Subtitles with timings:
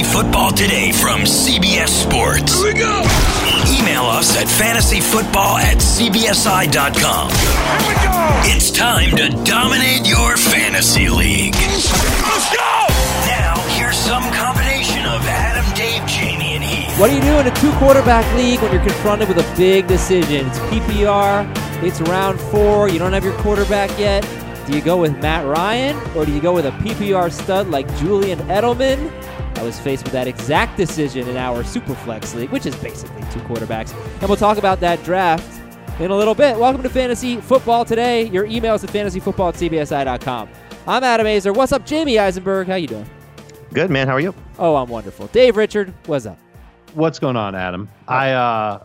[0.00, 2.54] Fantasy Football Today from CBS Sports.
[2.62, 3.00] Here we go.
[3.68, 7.28] Email us at fantasyfootball at cbsi.com.
[7.28, 8.56] Here we go.
[8.56, 11.54] It's time to dominate your fantasy league.
[11.54, 12.86] Let's go.
[13.28, 16.98] Now, here's some combination of Adam, Dave, Jamie, and Heath.
[16.98, 19.86] What do you do in a two quarterback league when you're confronted with a big
[19.86, 20.46] decision?
[20.46, 21.44] It's PPR,
[21.82, 24.26] it's round four, you don't have your quarterback yet.
[24.66, 27.86] Do you go with Matt Ryan or do you go with a PPR stud like
[27.98, 29.10] Julian Edelman?
[29.60, 33.40] I was faced with that exact decision in our Superflex League, which is basically two
[33.40, 33.92] quarterbacks.
[34.20, 35.60] And we'll talk about that draft
[36.00, 36.58] in a little bit.
[36.58, 38.26] Welcome to Fantasy Football Today.
[38.28, 40.48] Your email is at fantasyfootball at cbsi.com.
[40.86, 41.54] I'm Adam Aizer.
[41.54, 42.68] What's up, Jamey Eisenberg?
[42.68, 43.04] How you doing?
[43.74, 44.08] Good man.
[44.08, 44.34] How are you?
[44.58, 45.26] Oh, I'm wonderful.
[45.26, 46.38] Dave Richard, what's up?
[46.94, 47.90] What's going on, Adam?
[48.08, 48.82] I uh,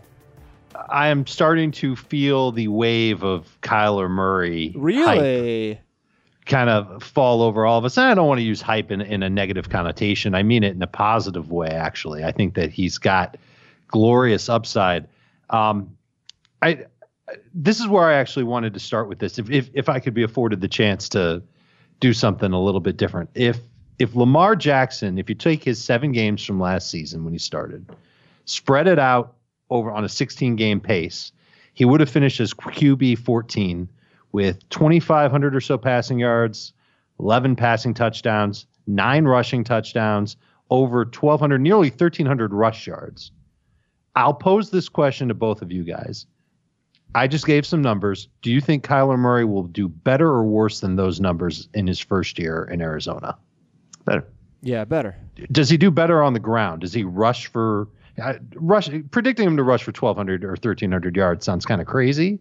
[0.90, 5.80] I am starting to feel the wave of Kyler Murray hype Really?
[6.46, 7.98] Kind of fall over all of us.
[7.98, 10.34] And I don't want to use hype in, in a negative connotation.
[10.34, 12.24] I mean it in a positive way, actually.
[12.24, 13.36] I think that he's got
[13.88, 15.08] glorious upside.
[15.50, 15.96] Um,
[16.62, 16.86] I
[17.52, 19.38] this is where I actually wanted to start with this.
[19.38, 21.42] If, if if I could be afforded the chance to
[22.00, 23.30] do something a little bit different.
[23.34, 23.58] If
[23.98, 27.90] if Lamar Jackson, if you take his seven games from last season when he started,
[28.44, 29.34] spread it out
[29.70, 31.32] over on a 16 game pace,
[31.74, 33.88] he would have finished as QB 14
[34.32, 36.72] with 2,500 or so passing yards,
[37.20, 40.36] 11 passing touchdowns, nine rushing touchdowns,
[40.70, 43.32] over 1,200, nearly 1,300 rush yards.
[44.14, 46.26] I'll pose this question to both of you guys.
[47.14, 48.28] I just gave some numbers.
[48.42, 52.00] Do you think Kyler Murray will do better or worse than those numbers in his
[52.00, 53.38] first year in Arizona?
[54.04, 54.26] Better.
[54.62, 55.16] Yeah, better.
[55.52, 56.80] Does he do better on the ground?
[56.80, 57.88] Does he rush for
[58.22, 58.88] uh, rush?
[59.10, 62.40] Predicting him to rush for 1,200 or 1,300 yards sounds kind of crazy.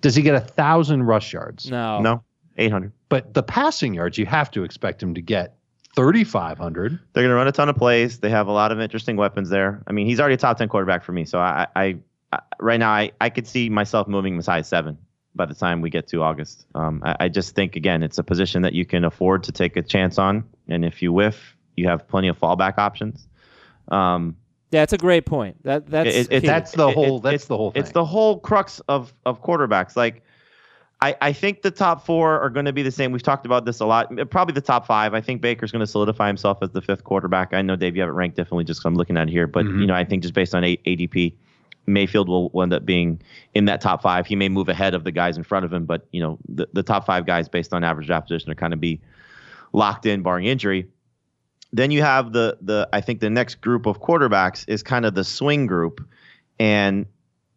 [0.00, 1.70] Does he get a thousand rush yards?
[1.70, 2.00] No.
[2.00, 2.22] No.
[2.58, 2.92] 800.
[3.08, 5.56] But the passing yards, you have to expect him to get
[5.94, 6.98] 3,500.
[7.12, 8.18] They're going to run a ton of plays.
[8.18, 9.82] They have a lot of interesting weapons there.
[9.86, 11.24] I mean, he's already a top 10 quarterback for me.
[11.24, 11.96] So I, I,
[12.32, 14.98] I right now, I, I could see myself moving him as high as seven
[15.34, 16.66] by the time we get to August.
[16.74, 19.76] Um, I, I just think, again, it's a position that you can afford to take
[19.76, 20.44] a chance on.
[20.68, 23.26] And if you whiff, you have plenty of fallback options.
[23.88, 24.36] Um,
[24.72, 25.62] Yeah, it's a great point.
[25.64, 27.18] That that's It- it- That's the whole.
[27.18, 27.80] it- that's it's- the whole thing.
[27.82, 29.94] It's the whole crux of of quarterbacks.
[29.96, 30.22] Like,
[31.02, 33.12] I I think the top four are going to be the same.
[33.12, 34.10] We've talked about this a lot.
[34.30, 35.12] Probably the top five.
[35.14, 37.52] I think Baker's going to solidify himself as the fifth quarterback.
[37.52, 39.46] I know Dave, you have it ranked differently just 'cause I'm looking at it here,
[39.46, 39.80] but Mhm.
[39.80, 41.34] you know I think just based on ADP.
[41.84, 43.20] Mayfield will, will end up being
[43.54, 44.24] in that top five.
[44.24, 46.68] He may move ahead of the guys in front of him, but you know the,
[46.72, 49.00] the top five guys based on average draft position are kind of be
[49.72, 50.86] locked in, barring injury.
[51.72, 55.14] Then you have the the I think the next group of quarterbacks is kind of
[55.14, 56.06] the swing group,
[56.58, 57.06] and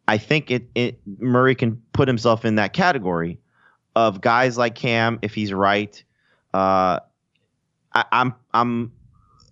[0.07, 3.39] I think it, it Murray can put himself in that category
[3.95, 6.01] of guys like Cam if he's right.
[6.53, 6.99] Uh,
[7.93, 8.91] I, I'm I'm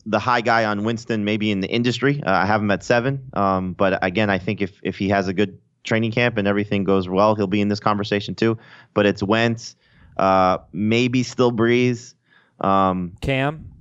[0.06, 2.22] the high guy on Winston maybe in the industry.
[2.24, 5.28] Uh, I have him at seven, um, but again I think if if he has
[5.28, 8.58] a good training camp and everything goes well, he'll be in this conversation too.
[8.94, 9.76] But it's Wentz,
[10.18, 12.14] uh, maybe still Brees.
[12.60, 13.73] Um, Cam.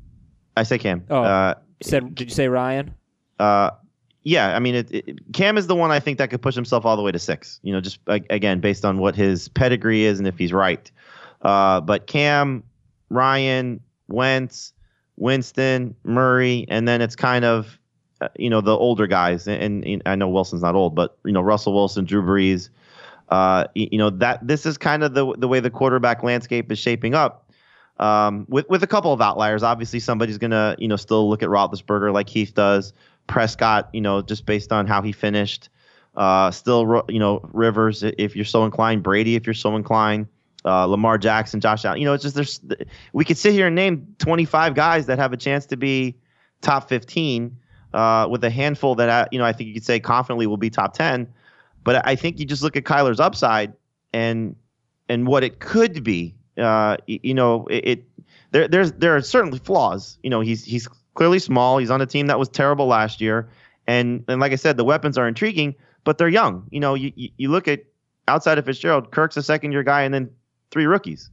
[0.56, 1.04] I say Cam.
[1.10, 1.22] Oh.
[1.22, 2.94] Uh, Said did you say Ryan?
[3.40, 3.70] uh,
[4.24, 6.84] yeah, I mean, it, it, Cam is the one I think that could push himself
[6.86, 7.58] all the way to six.
[7.64, 10.88] You know, just again based on what his pedigree is and if he's right.
[11.42, 12.62] Uh, but Cam,
[13.10, 14.72] Ryan, Wentz,
[15.16, 17.78] Winston, Murray, and then it's kind of
[18.20, 19.48] uh, you know the older guys.
[19.48, 22.68] And, and I know Wilson's not old, but you know Russell Wilson, Drew Brees.
[23.28, 26.70] Uh, y- you know that this is kind of the the way the quarterback landscape
[26.70, 27.50] is shaping up.
[27.98, 31.48] Um, with with a couple of outliers, obviously somebody's gonna you know still look at
[31.48, 32.92] Roethlisberger like Heath does.
[33.26, 35.68] Prescott, you know, just based on how he finished.
[36.14, 39.02] Uh, still, you know, Rivers, if you're so inclined.
[39.02, 40.26] Brady, if you're so inclined.
[40.64, 41.98] Uh, Lamar Jackson, Josh Allen.
[41.98, 42.60] You know, it's just there's
[43.12, 46.16] we could sit here and name 25 guys that have a chance to be
[46.60, 47.56] top 15
[47.94, 50.56] uh, with a handful that uh, you know I think you could say confidently will
[50.56, 51.32] be top 10.
[51.84, 53.72] But I think you just look at Kyler's upside
[54.12, 54.54] and
[55.08, 56.34] and what it could be.
[56.58, 58.04] Uh, you know, it, it
[58.50, 60.18] there there's there are certainly flaws.
[60.22, 61.78] You know, he's he's clearly small.
[61.78, 63.48] He's on a team that was terrible last year,
[63.86, 66.66] and and like I said, the weapons are intriguing, but they're young.
[66.70, 67.84] You know, you you, look at
[68.28, 70.30] outside of Fitzgerald, Kirk's a second year guy, and then
[70.70, 71.30] three rookies.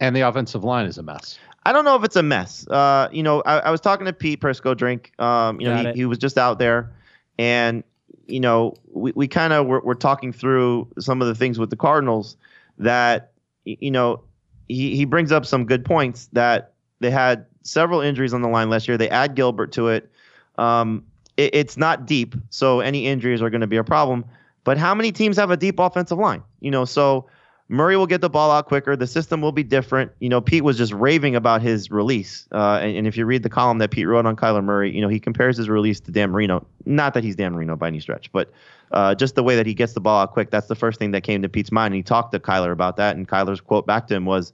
[0.00, 1.38] and the offensive line is a mess.
[1.64, 2.66] I don't know if it's a mess.
[2.66, 5.12] Uh, you know, I, I was talking to Pete Prisco Drink.
[5.20, 6.92] Um, you know, he, he was just out there,
[7.38, 7.84] and
[8.26, 11.70] you know, we, we kind of were, were talking through some of the things with
[11.70, 12.36] the Cardinals
[12.78, 13.32] that
[13.64, 14.22] you know
[14.68, 18.70] he he brings up some good points that they had several injuries on the line
[18.70, 18.96] last year.
[18.96, 20.10] They add Gilbert to it.
[20.58, 21.04] Um,
[21.36, 24.24] it it's not deep, so any injuries are going to be a problem.
[24.64, 26.42] But how many teams have a deep offensive line?
[26.60, 27.26] You know, so
[27.72, 28.96] Murray will get the ball out quicker.
[28.96, 30.12] The system will be different.
[30.18, 32.46] You know, Pete was just raving about his release.
[32.52, 35.00] Uh, and, and if you read the column that Pete wrote on Kyler Murray, you
[35.00, 36.66] know, he compares his release to Dan Marino.
[36.84, 38.52] Not that he's Dan Marino by any stretch, but
[38.90, 40.50] uh, just the way that he gets the ball out quick.
[40.50, 41.94] That's the first thing that came to Pete's mind.
[41.94, 43.16] And he talked to Kyler about that.
[43.16, 44.52] And Kyler's quote back to him was,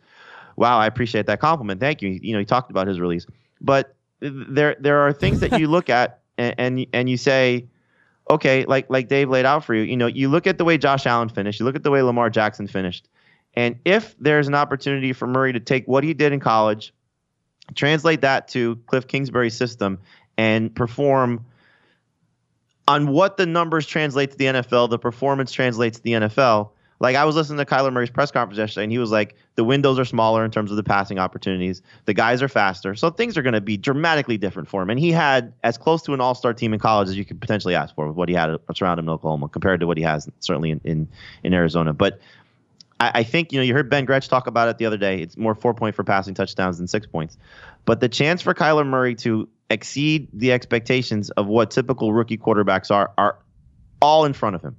[0.54, 1.80] "Wow, I appreciate that compliment.
[1.80, 3.26] Thank you." You know, he talked about his release,
[3.60, 7.66] but there there are things that you look at and, and and you say
[8.30, 10.78] okay, like like Dave laid out for you, you know, you look at the way
[10.78, 13.08] Josh Allen finished, you look at the way Lamar Jackson finished,
[13.54, 16.92] and if there's an opportunity for Murray to take what he did in college,
[17.74, 19.98] translate that to Cliff Kingsbury's system,
[20.36, 21.44] and perform
[22.86, 26.70] on what the numbers translate to the NFL, the performance translates to the NFL.
[27.00, 29.64] Like I was listening to Kyler Murray's press conference yesterday, and he was like, "The
[29.64, 31.80] windows are smaller in terms of the passing opportunities.
[32.06, 34.98] The guys are faster, so things are going to be dramatically different for him." And
[34.98, 37.94] he had as close to an All-Star team in college as you could potentially ask
[37.94, 38.50] for with what he had
[38.80, 41.08] around him in Oklahoma, compared to what he has certainly in in,
[41.44, 41.92] in Arizona.
[41.92, 42.20] But
[42.98, 45.20] I, I think you know you heard Ben Gretch talk about it the other day.
[45.20, 47.36] It's more four point for passing touchdowns than six points,
[47.84, 52.90] but the chance for Kyler Murray to exceed the expectations of what typical rookie quarterbacks
[52.90, 53.38] are are
[54.02, 54.76] all in front of him.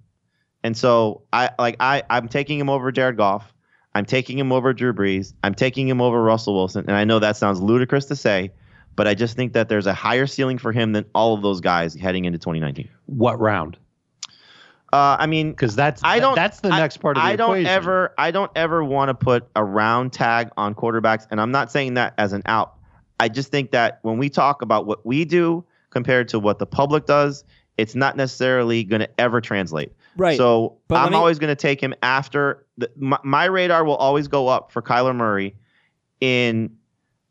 [0.63, 3.53] And so I like I I'm taking him over Jared Goff.
[3.95, 5.33] I'm taking him over Drew Brees.
[5.44, 6.85] I'm taking him over Russell Wilson.
[6.88, 8.51] And I know that sounds ludicrous to say,
[8.95, 11.59] but I just think that there's a higher ceiling for him than all of those
[11.59, 12.88] guys heading into 2019.
[13.07, 13.77] What round?
[14.91, 16.35] Uh, I mean, Because that's I don't.
[16.35, 17.67] That's the I- next part of the I don't equation.
[17.71, 18.13] ever.
[18.17, 21.94] I don't ever want to put a round tag on quarterbacks, and I'm not saying
[21.95, 22.73] that as an out.
[23.19, 26.65] I just think that when we talk about what we do compared to what the
[26.65, 27.44] public does,
[27.77, 29.91] it's not necessarily going to ever translate.
[30.19, 30.38] Right.
[30.38, 33.95] So But I'm me- always going to take him after the, my, my radar will
[33.95, 35.56] always go up for Kyler Murray
[36.21, 36.75] in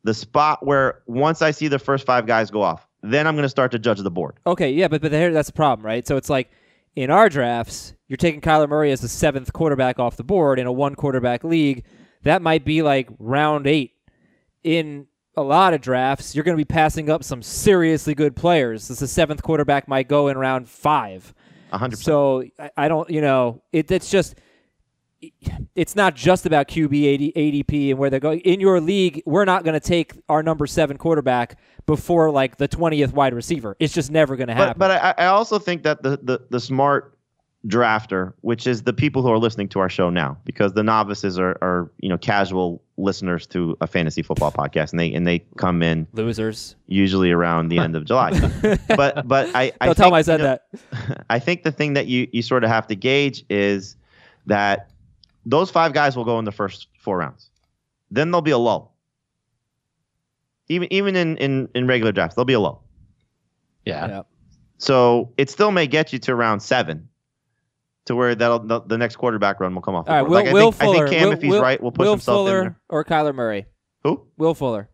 [0.04, 3.44] the spot where once I see the first five guys go off, then I'm going
[3.44, 4.36] to start to judge the board.
[4.46, 6.06] Okay, yeah, but but there, that's the problem, right?
[6.06, 6.50] So it's like
[6.96, 10.66] in our drafts, you're taking Kyler Murray as the seventh quarterback off the board in
[10.66, 11.84] a one quarterback league.
[12.22, 13.94] That might be like round eight.
[14.64, 15.06] In
[15.36, 18.88] a lot of drafts, you're going to be passing up some seriously good players.
[18.88, 21.32] This the seventh quarterback might go in round five.
[21.72, 21.96] 100%.
[21.96, 24.36] So I, I don't, you know, it, it's just,
[25.74, 28.40] it's not just about QB 80, ADP and where they're going.
[28.40, 32.68] In your league, we're not going to take our number seven quarterback before like the
[32.68, 33.76] 20th wide receiver.
[33.80, 34.78] It's just never going to happen.
[34.78, 37.17] but but I, I also think that the, the the smart
[37.68, 41.38] drafter, which is the people who are listening to our show now, because the novices
[41.38, 45.40] are, are you know casual listeners to a fantasy football podcast, and they and they
[45.56, 46.74] come in Losers.
[46.86, 48.30] usually around the end of July.
[48.88, 50.58] but but I I Don't tell think, him I said you know,
[50.92, 51.26] that.
[51.30, 53.96] I think the thing that you you sort of have to gauge is
[54.46, 54.90] that
[55.44, 57.50] those five guys will go in the first four rounds.
[58.10, 58.94] Then there'll be a lull.
[60.68, 62.84] Even even in in, in regular drafts, there'll be a lull.
[63.84, 64.06] Yeah.
[64.08, 64.22] Yeah.
[64.78, 67.08] So it still may get you to round seven,
[68.08, 70.08] to where that'll the, the next quarterback run will come off.
[70.08, 70.22] All right.
[70.22, 71.06] Will, like, I Will think, Fuller.
[71.06, 72.80] I think Cam, Will, if he's Will- right, will push Will himself Fuller in there.
[72.88, 73.66] or Kyler Murray.
[74.04, 74.26] Who?
[74.36, 74.88] Will Fuller.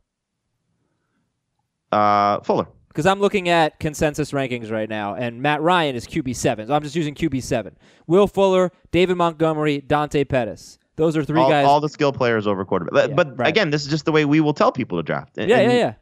[1.90, 2.66] Uh, Fuller.
[2.88, 6.69] Because I'm looking at consensus rankings right now, and Matt Ryan is QB seven.
[6.69, 7.76] So I'm just using QB seven.
[8.06, 10.78] Will Fuller, David Montgomery, Dante Pettis.
[10.96, 11.66] Those are three all, guys.
[11.66, 12.93] all the skill players over quarterback.
[12.93, 13.49] But, Yeah, but right.
[13.49, 15.37] again, this is just the way we will tell people to draft.
[15.38, 15.94] And, yeah, yeah, yeah.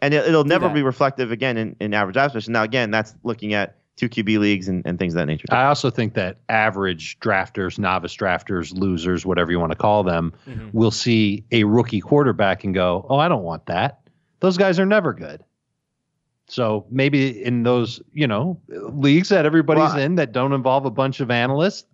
[0.00, 2.54] And it, it'll never be reflective again in, in average draft position.
[2.54, 5.44] Now, again, that's looking at two QB leagues and, and things of that nature.
[5.50, 10.32] I also think that average drafters, novice drafters, losers, whatever you want to call them,
[10.48, 10.72] Mhm.
[10.72, 14.00] will see a rookie quarterback and go, "Oh, I don't want that.
[14.40, 15.42] Those guys are never good."
[16.48, 20.90] So maybe in those, you know, leagues that everybody's Well, in that don't involve a
[20.90, 21.86] bunch of analysts,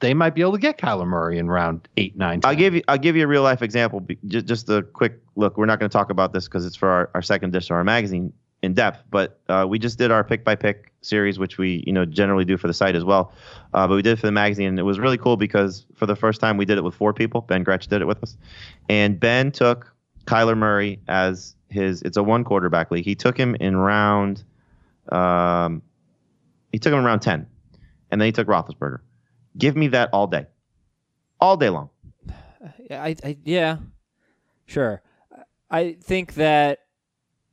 [0.00, 2.40] they might be able to get Kyler Murray in round eight, nine.
[2.44, 4.04] I'll give you I'll give you a real life example.
[4.26, 5.56] Just just a quick look.
[5.56, 7.78] We're not going to talk about this because it's for our, our second edition of
[7.78, 8.32] our magazine
[8.62, 9.04] in depth.
[9.10, 12.44] But uh, we just did our pick by pick series, which we you know generally
[12.44, 13.32] do for the site as well.
[13.74, 16.06] Uh, but we did it for the magazine, and it was really cool because for
[16.06, 17.42] the first time we did it with four people.
[17.42, 18.36] Ben Gretch did it with us,
[18.88, 19.92] and Ben took
[20.26, 22.02] Kyler Murray as his.
[22.02, 23.04] It's a one quarterback league.
[23.04, 24.44] He took him in round.
[25.10, 25.82] Um,
[26.70, 27.46] he took him in round ten,
[28.10, 29.00] and then he took Roethlisberger.
[29.58, 30.46] Give me that all day,
[31.40, 31.90] all day long.
[32.90, 33.78] I, I, yeah,
[34.66, 35.02] sure.
[35.70, 36.81] I think that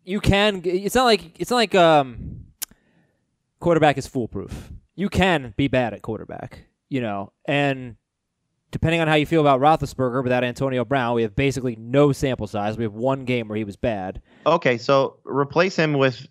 [0.04, 0.62] you can.
[0.66, 2.46] It's not like it's not like um,
[3.60, 4.72] quarterback is foolproof.
[4.96, 7.96] You can be bad at quarterback, you know, and
[8.72, 12.48] depending on how you feel about Roethlisberger without Antonio Brown, we have basically no sample
[12.48, 12.78] size.
[12.78, 14.22] We have one game where he was bad.
[14.46, 16.28] Okay, so replace him with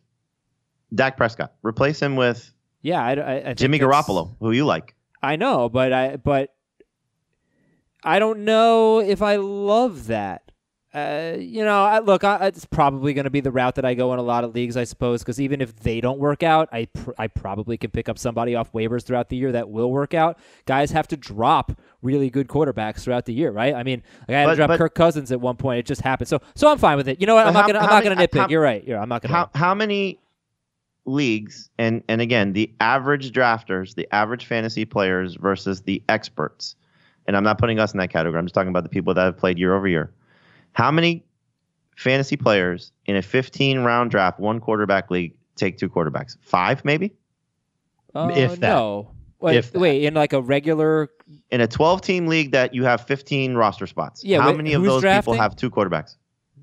[0.94, 1.54] Dak Prescott.
[1.62, 4.94] Replace him with Yeah, I, I, I Jimmy Garoppolo, who you like.
[5.22, 6.54] I know, but I but
[8.04, 10.47] I don't know if I love that.
[10.94, 13.92] Uh, you know, I, look, I, it's probably going to be the route that I
[13.92, 16.66] go in a lot of leagues, I suppose, because even if they don't work out,
[16.72, 19.90] I pr- I probably can pick up somebody off waivers throughout the year that will
[19.90, 20.38] work out.
[20.64, 23.74] Guys have to drop really good quarterbacks throughout the year, right?
[23.74, 25.84] I mean, like I had But- to drop but- Kirk Cousins at one point; it
[25.84, 26.28] just happened.
[26.28, 27.20] So, so I'm fine with it.
[27.20, 27.46] You know what?
[27.46, 28.40] I'm But not gonna I'm not many- gonna nitpick.
[28.40, 28.82] how- You're right.
[28.82, 29.34] You're, I'm not gonna.
[29.34, 30.18] How how many
[31.04, 36.76] leagues and and again the average drafters, the average fantasy players versus the experts,
[37.26, 38.38] and I'm not putting us in that category.
[38.38, 40.12] I'm just talking about the people that have played year over year.
[40.78, 41.24] How many
[41.96, 46.36] fantasy players in a 15 round draft, one quarterback league, take two quarterbacks?
[46.40, 47.14] Five, maybe.
[48.14, 48.60] Uh, if that.
[48.60, 49.10] No.
[49.40, 49.78] Wait, If that.
[49.80, 51.08] wait, in like a regular
[51.50, 54.72] In a 12 team league that you have 15 roster spots, Yeah, how wait, many
[54.74, 55.32] of those drafting?
[55.34, 56.14] people have two quarterbacks?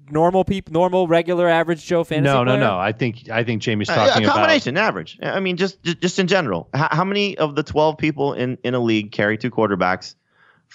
[0.10, 2.60] normal people, normal regular average Joe fantasy No, no, player?
[2.60, 2.78] no.
[2.78, 5.18] I think I think Jamie's Uh, talking a about combination, average.
[5.22, 6.70] I mean, just just, just in general.
[6.74, 10.14] How, how many of the 12 people in, in a league carry two quarterbacks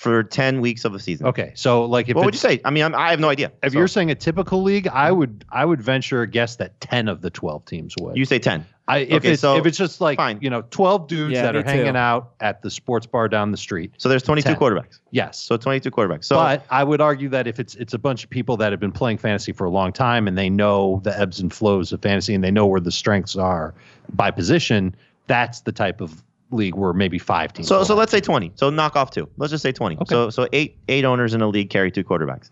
[0.00, 1.26] for 10 weeks of the season?
[1.26, 2.58] Okay, so like if what would you say?
[2.64, 3.52] I mean, I'm, I have no idea.
[3.62, 6.80] If So, you're saying a typical league, I would I would venture a guess that
[6.80, 8.16] ten of the twelve teams would.
[8.16, 8.64] you say 10.
[8.88, 10.38] I, if okay, it's so if it's just like fine.
[10.40, 11.98] you know twelve dudes Yeah, that me are hanging too.
[11.98, 14.56] out at the sports bar down the street, So there's 22 10.
[14.56, 15.00] quarterbacks.
[15.10, 15.38] yes.
[15.38, 16.24] So 22 quarterbacks.
[16.24, 18.80] So but I would argue that if it's it's a bunch of people that have
[18.80, 22.00] been playing fantasy for a long time and they know the ebbs and flows of
[22.00, 23.74] fantasy and they know where the strengths are
[24.14, 27.68] by position, that's the type of league where maybe five teams.
[27.68, 28.52] so so let's say 20.
[28.56, 29.28] So knock off two.
[29.36, 29.96] Let's just say 20.
[29.96, 30.04] Okay.
[30.08, 32.50] So so eight eight owners in a league carry two quarterbacks.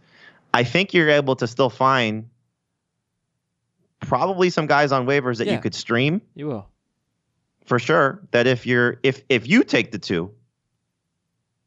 [0.54, 2.28] I think you're able to still find
[4.00, 5.54] probably some guys on waivers that Yeah.
[5.54, 6.68] you could stream You will.
[7.66, 10.30] for sure that if you're if if you take the two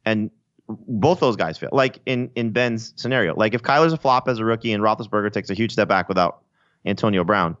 [0.04, 0.30] and
[0.68, 4.38] both those guys fail like in in ben's scenario like if kyler's a flop as
[4.38, 6.40] a rookie and roethlisberger takes a huge step back without
[6.86, 7.56] antonio brown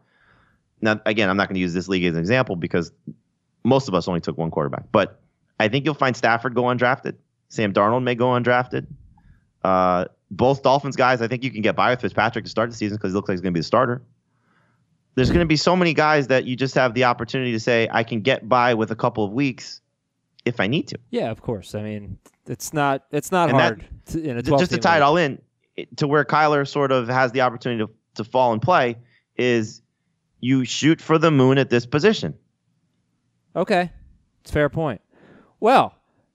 [0.80, 2.90] now again i'm not going to use this league as an example because
[3.64, 5.20] most of us only took one quarterback but
[5.60, 7.14] i think you'll find stafford go undrafted
[7.48, 8.86] sam darnold may go undrafted
[9.64, 12.76] uh, both dolphins guys i think you can get by with fitzpatrick to start the
[12.76, 14.02] season because he looks like he's going to be the starter
[15.14, 17.86] there's going to be so many guys that you just have the opportunity to say
[17.92, 19.82] I can get by with a couple of weeks
[20.46, 20.98] if I need to.
[21.10, 21.74] Yeah, of course.
[21.74, 22.16] I mean,
[22.46, 24.96] it's not it's not And that- hard to, in a J- 12 just to tie
[24.96, 25.38] it all in
[25.76, 28.96] it- to where Kyler sort of has the opportunity to, to fall and play
[29.36, 29.82] is
[30.40, 32.32] you shoot for the moon at this position.
[33.54, 33.90] Okay,
[34.40, 35.00] it's fair point.
[35.60, 35.94] Well,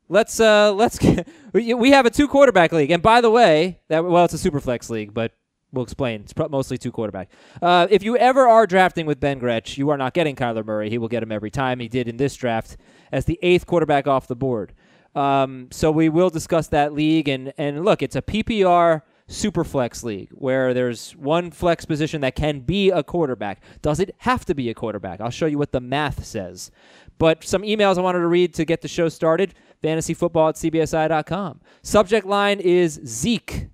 [0.10, 4.06] let's uh let's get, we have a two quarterback league, and by the way, that
[4.06, 5.34] well, it's a super flex league, but
[5.72, 6.22] we'll explain.
[6.22, 7.30] It's mostly two quarterback.
[7.62, 10.90] Uh, if you ever are drafting with Ben Gretch, you are not getting Kyler Murray.
[10.90, 11.80] He will get him every time.
[11.80, 12.78] He did in this draft
[13.12, 14.74] as the eighth quarterback off the board.
[15.16, 20.04] Um, so we will discuss that league, and and look, it's a PPR super flex
[20.04, 23.62] league where there's one flex position that can be a quarterback.
[23.82, 25.22] Does it have to be a quarterback?
[25.22, 26.72] I'll show you what the math says.
[27.18, 29.54] But some emails I wanted to read to get the show started.
[29.84, 31.62] Fantasyfootball at cbsi.com.
[31.82, 33.68] Subject line is Zeke.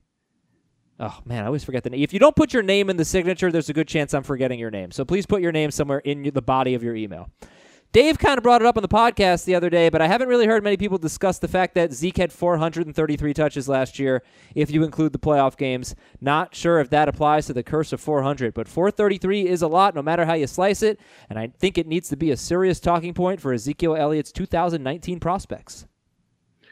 [0.99, 2.03] Oh man, I always forget the name.
[2.03, 4.59] If you don't put your name in the signature, there's a good chance I'm forgetting
[4.59, 4.91] your name.
[4.91, 7.29] So please put your name somewhere in the body of your email.
[7.93, 10.27] Dave kind of brought it up on the podcast the other day, but I haven't
[10.27, 14.23] really heard many people discuss the fact that Zeke had 433 touches last year,
[14.55, 15.93] if you include the playoff games.
[16.19, 19.93] Not sure if that applies to the curse of 400, but 433 is a lot
[19.93, 22.79] no matter how you slice it, and I think it needs to be a serious
[22.79, 25.85] talking point for Ezekiel Elliott's 2019 prospects.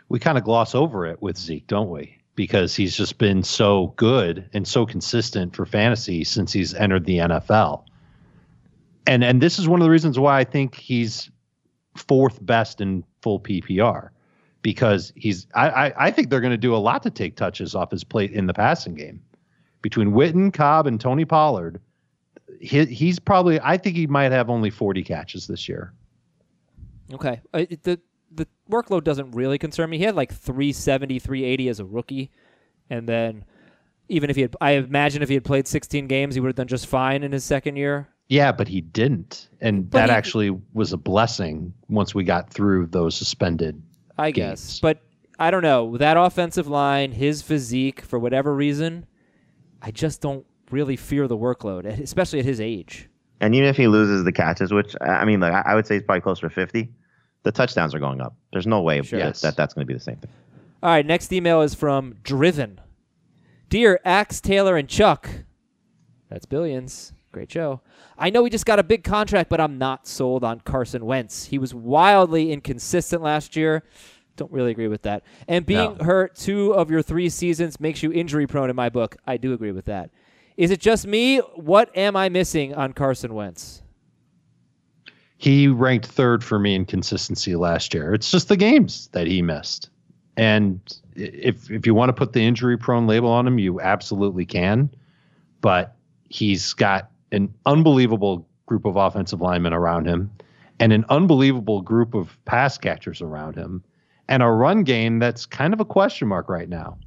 [0.10, 2.18] we kind of gloss over it with Zeke, don't we?
[2.34, 7.20] Because he's just been so good and so consistent for fantasy since he's entered the
[7.20, 7.84] NFL.
[9.08, 11.32] And and this is one of the reasons why I think he's
[11.96, 14.10] fourth best in full PPR.
[14.62, 17.74] Because he's I, I, I think they're going to do a lot to take touches
[17.74, 19.22] off his plate in the passing game.
[19.82, 21.82] Between Witten, Cobb, and Tony Pollard,
[22.60, 25.94] he, he's probably I think he might have only 40 catches this year.
[27.12, 27.42] Okay.
[27.54, 28.00] Uh, the
[28.34, 29.98] the workload doesn't really concern me.
[29.98, 32.32] He had like 370, 380 as a rookie,
[32.90, 33.44] and then
[34.08, 36.56] even if he had, I imagine if he had played 16 games, he would have
[36.56, 38.10] done just fine in his second year.
[38.32, 39.50] Yeah, but he didn't.
[39.60, 43.82] And But that he- actually was a blessing once we got through those suspended.
[44.18, 44.80] I guess, Games.
[44.80, 45.02] but
[45.38, 49.06] I don't know that offensive line, his physique, for whatever reason,
[49.82, 53.10] I just don't really fear the workload, eh, especially at his age.
[53.42, 55.96] And even if he loses the catches, which I mean, like I I would say
[55.96, 56.90] he's probably closer to 50,
[57.44, 58.34] the touchdowns are going up.
[58.54, 59.20] There's no way Sure.
[59.20, 60.32] that, that that's going to be the same thing.
[60.82, 62.80] All right, next email is from Driven.
[63.68, 65.28] Dear Axe, Taylor, and Chuck.
[66.30, 67.12] That's Billions.
[67.32, 67.80] Great show.
[68.18, 71.46] I know he just got a big contract, but I'm not sold on Carson Wentz.
[71.46, 73.84] He was wildly inconsistent last year.
[74.36, 75.24] Don't really agree with that.
[75.48, 76.04] And being No.
[76.06, 79.16] hurt two of your three seasons makes you injury prone in my book.
[79.26, 80.10] I do agree with that.
[80.58, 81.38] Is it just me?
[81.56, 83.82] What am I missing on Carson Wentz?
[85.38, 88.14] He ranked third for me in consistency last year.
[88.14, 89.90] It's just the games that he missed.
[90.38, 90.80] And
[91.16, 94.90] if if you want to put the injury prone label on him, you absolutely can.
[95.62, 95.96] But
[96.30, 100.32] he's got an unbelievable group of offensive linemen around him
[100.80, 103.84] and an unbelievable group of pass catchers around him
[104.28, 106.98] and a run game that's kind of a question mark right now.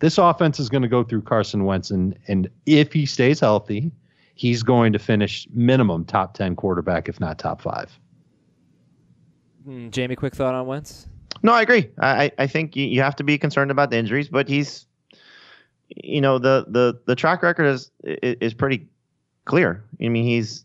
[0.00, 3.90] This offense is going to go through Carson Wentz and and if he stays healthy,
[4.34, 7.98] he's going to finish minimum top 10 quarterback if not top 5.
[9.66, 11.08] Mm, Jamie, quick thought on Wentz?
[11.42, 11.90] No, I agree.
[12.00, 14.86] I, I think you, you have to be concerned about the injuries, but he's,
[15.88, 18.86] you know, the the the track record is is, is pretty
[19.44, 19.84] clear.
[20.02, 20.64] I mean, he's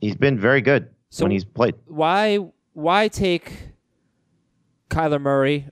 [0.00, 1.74] he's been very good So- when he's played.
[1.86, 2.38] Why
[2.72, 3.52] why take
[4.90, 5.68] Kyler Murray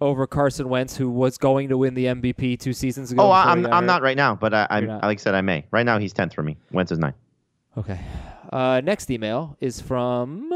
[0.00, 3.22] over Carson Wentz, who was going to win the MVP two seasons ago?
[3.22, 5.02] Oh, I, I'm I'm not right now, but I, I'm not.
[5.02, 5.66] like I said, I may.
[5.70, 6.56] Right now, he's tenth for me.
[6.72, 7.14] Wentz is nine.
[7.76, 8.00] Okay.
[8.52, 10.50] Uh, next email is from.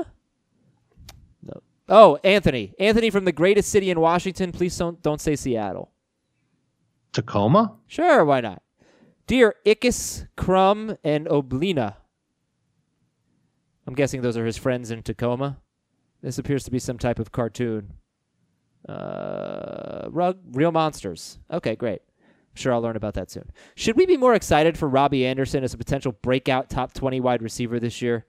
[1.42, 1.62] No.
[1.88, 2.74] Oh, Anthony.
[2.78, 4.52] Anthony from the greatest city in Washington.
[4.52, 5.90] Please don't don't say Seattle.
[7.12, 7.74] Tacoma?
[7.86, 8.62] Sure, why not?
[9.28, 11.96] Dear Ickis, Krumm, and Oblina.
[13.86, 15.58] I'm guessing those are his friends in Tacoma.
[16.22, 17.92] This appears to be some type of cartoon.
[18.88, 21.38] Uh, rug, real monsters.
[21.50, 22.00] Okay, great.
[22.26, 23.50] I'm sure I'll learn about that soon.
[23.76, 27.42] Should we be more excited for Robby Anderson as a potential breakout top 20 wide
[27.42, 28.24] receiver this year?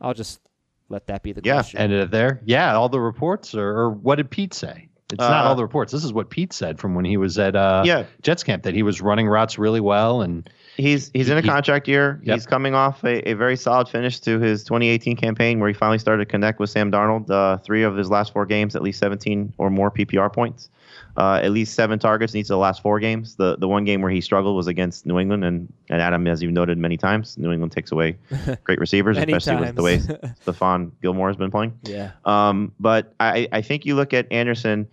[0.00, 0.40] I'll just
[0.88, 1.78] let that be the Yeah, question.
[1.78, 2.40] Ended it there?
[2.44, 4.88] Yeah, all the reports are, or what did Pete say?
[5.12, 5.92] It's not Uh, all the reports.
[5.92, 8.04] This is what Pete said from when he was at uh, Yeah.
[8.22, 11.48] Jets camp that he was running routes really well and He's he's in a He-
[11.48, 12.20] contract year.
[12.24, 12.34] Yep.
[12.34, 15.98] He's coming off a, a very solid finish to his 2018 campaign, where he finally
[15.98, 17.30] started to connect with Sam Darnold.
[17.30, 20.68] Uh, three of his last four games, at least 17 or more PPR points.
[21.16, 23.36] Uh, at least seven targets in each of the last four games.
[23.36, 26.42] The the one game where he struggled was against New England, and, and Adam, as
[26.42, 28.18] you've noted many times, New England takes away
[28.64, 30.18] great receivers, especially with the way times.
[30.46, 31.78] Stephon Gilmore has been playing.
[31.84, 32.12] yeah.
[32.24, 34.88] Um, but I, I think you look at Anderson.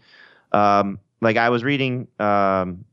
[0.54, 2.86] Um, like I was reading, um,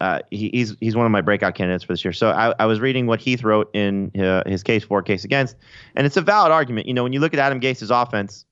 [0.00, 2.12] uh, he, he's he's one of my breakout candidates for this year.
[2.12, 5.56] So I, I was reading what Heath wrote in uh, his case for, case against,
[5.96, 6.86] and it's a valid argument.
[6.86, 8.44] You know, when you look at Adam Gase's offense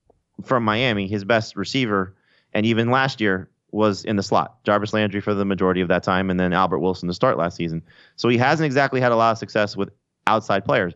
[0.42, 2.16] from Miami, his best receiver,
[2.52, 4.62] and even last year was in the slot.
[4.64, 7.56] Jarvis Landry for the majority of that time, and then Albert Wilson to start last
[7.56, 7.82] season.
[8.16, 9.90] So he hasn't exactly had a lot of success with
[10.26, 10.94] outside players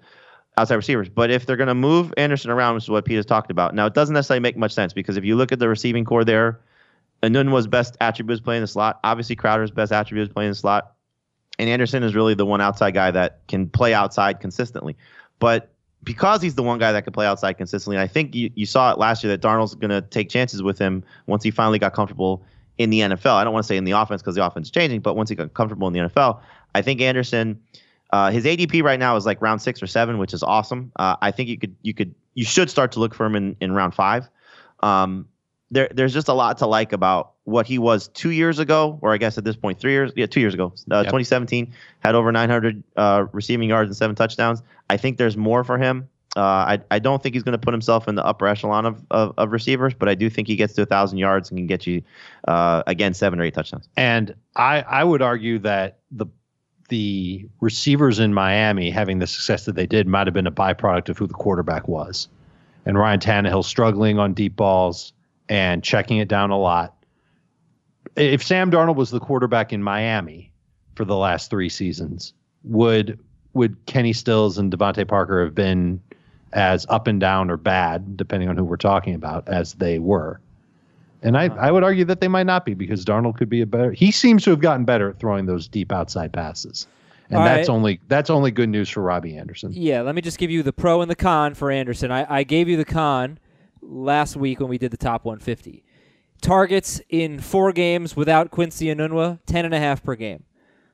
[0.57, 1.09] outside receivers.
[1.09, 3.75] But if they're going to move Anderson around, which is what Pete has talked about,
[3.75, 6.25] now it doesn't necessarily make much sense because if you look at the receiving core
[6.25, 6.61] there,
[7.23, 9.01] Anunwa's best attribute is playing the slot.
[9.05, 10.95] Obviously, Crowder's best attribute is playing the slot.
[11.59, 14.97] And Anderson is really the one outside guy that can play outside consistently.
[15.39, 15.71] But
[16.03, 18.93] because he's the one guy that can play outside consistently, I think you, you saw
[18.93, 21.93] it last year that Darnold's going to take chances with him once he finally got
[21.93, 22.43] comfortable
[22.81, 23.35] in the NFL.
[23.35, 25.29] I don't want to say in the offense because the offense is changing, but once
[25.29, 26.41] he got comfortable in the NFL,
[26.75, 27.61] I think Anderson,
[28.11, 30.91] uh, his ADP right now is like round six or seven, which is awesome.
[30.97, 33.55] Uh, I think you could you could you should start to look for him in,
[33.61, 34.31] in round five.
[34.83, 35.29] Um,
[35.71, 39.13] there there's just a lot to like about what he was two years ago, or
[39.13, 42.33] I guess at this point three years, yeah, two years ago, uh, 2017 had over
[42.33, 44.63] 900 uh, receiving yards and seven touchdowns.
[44.89, 46.09] I think there's more for him.
[46.37, 49.05] Uh, I, I don't think he's going to put himself in the upper echelon of,
[49.11, 51.67] of, of receivers, but I do think he gets to a thousand yards and can
[51.67, 52.03] get you
[52.47, 53.89] uh, again seven or eight touchdowns.
[53.97, 56.27] And I, I would argue that the
[56.89, 61.09] the receivers in Miami having the success that they did might have been a byproduct
[61.09, 62.29] of who the quarterback was.
[62.85, 65.13] And Ryan Tannehill struggling on deep balls
[65.49, 66.97] and checking it down a lot.
[68.17, 70.53] If Sam Darnold was the quarterback in Miami
[70.97, 73.19] for the last three seasons, would
[73.53, 76.01] would Kenny Stills and DeVante Parker have been
[76.53, 80.41] as up and down or bad, depending on who we're talking about, as they were?
[81.23, 81.57] And I, uh-huh.
[81.61, 83.93] I would argue that they might not be because Darnold could be a better.
[83.93, 86.87] He seems to have gotten better at throwing those deep outside passes,
[87.29, 87.75] and All that's right.
[87.75, 89.73] only that's only good news for Robby Anderson.
[89.75, 92.11] Yeah, let me just give you the pro and the con for Anderson.
[92.11, 93.39] I, I gave you the con
[93.83, 95.85] last week when we did the top 150.
[96.41, 100.45] Targets in four games without Quincy Anunwa, 10.5 per game.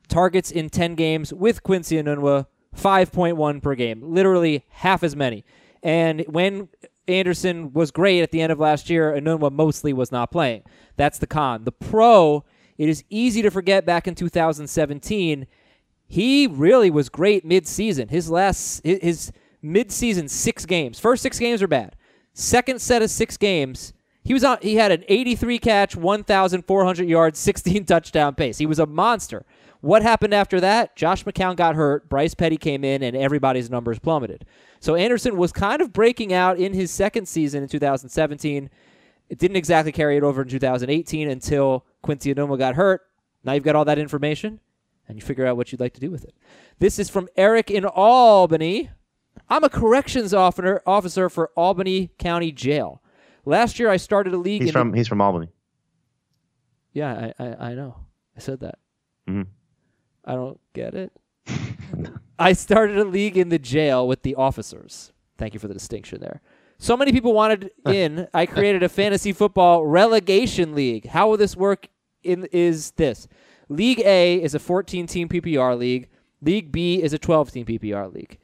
[0.08, 4.00] Targets in 10 games with Quincy Anunwa, 5.1 per game.
[4.02, 5.44] Literally half as many.
[5.82, 6.68] And when
[7.08, 10.62] Anderson was great at the end of last year, Anunwa mostly was not playing.
[10.96, 11.64] That's the con.
[11.64, 12.44] The pro,
[12.78, 15.46] it is easy to forget back in 2017
[16.08, 18.08] he really was great mid-season.
[18.08, 21.00] His last his, mid-season six games.
[21.00, 21.96] First six games are bad.
[22.32, 24.58] Second set of six games, he was on.
[24.62, 28.58] He had an 83 catch, 1,400 yards, 16 touchdown pace.
[28.58, 29.44] He was a monster.
[29.86, 30.96] What happened after that?
[30.96, 32.08] Josh McCown got hurt.
[32.08, 34.44] Bryce Petty came in, and everybody's numbers plummeted.
[34.80, 38.68] So Anderson was kind of breaking out in his second season in 2017.
[39.28, 43.02] It didn't exactly carry it over in 2018 until Quincy Anunwa got hurt.
[43.44, 44.58] Now you've got all that information
[45.06, 46.34] and you figure out what you'd like to do with it.
[46.80, 48.90] This is from Eric in Albany.
[49.48, 53.02] I'm a corrections officer for Albany County Jail.
[53.44, 55.48] Last year I started a league He's from he's from Albany.
[56.92, 57.96] Yeah, I, I, I know.
[58.36, 58.78] I said that.
[59.28, 59.46] Mhm.
[60.26, 61.12] I don't get it.
[62.38, 65.12] I started a league in the jail with the officers.
[65.38, 66.42] Thank you for the distinction there.
[66.78, 68.28] So many people wanted in.
[68.34, 71.06] I created a fantasy football relegation league.
[71.08, 71.88] How will this work?
[72.22, 73.28] In is this
[73.68, 76.08] League A is a 14 team PPR league.
[76.42, 78.38] League B is a 12 team PPR league.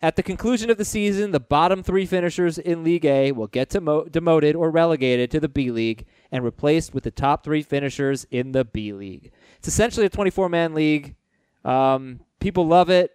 [0.00, 3.70] At the conclusion of the season, the bottom three finishers in League A will get
[3.70, 8.26] demo- demoted or relegated to the B League and replaced with the top three finishers
[8.30, 9.32] in the B League.
[9.58, 11.16] It's essentially a 24 man league.
[11.64, 13.12] Um, people love it.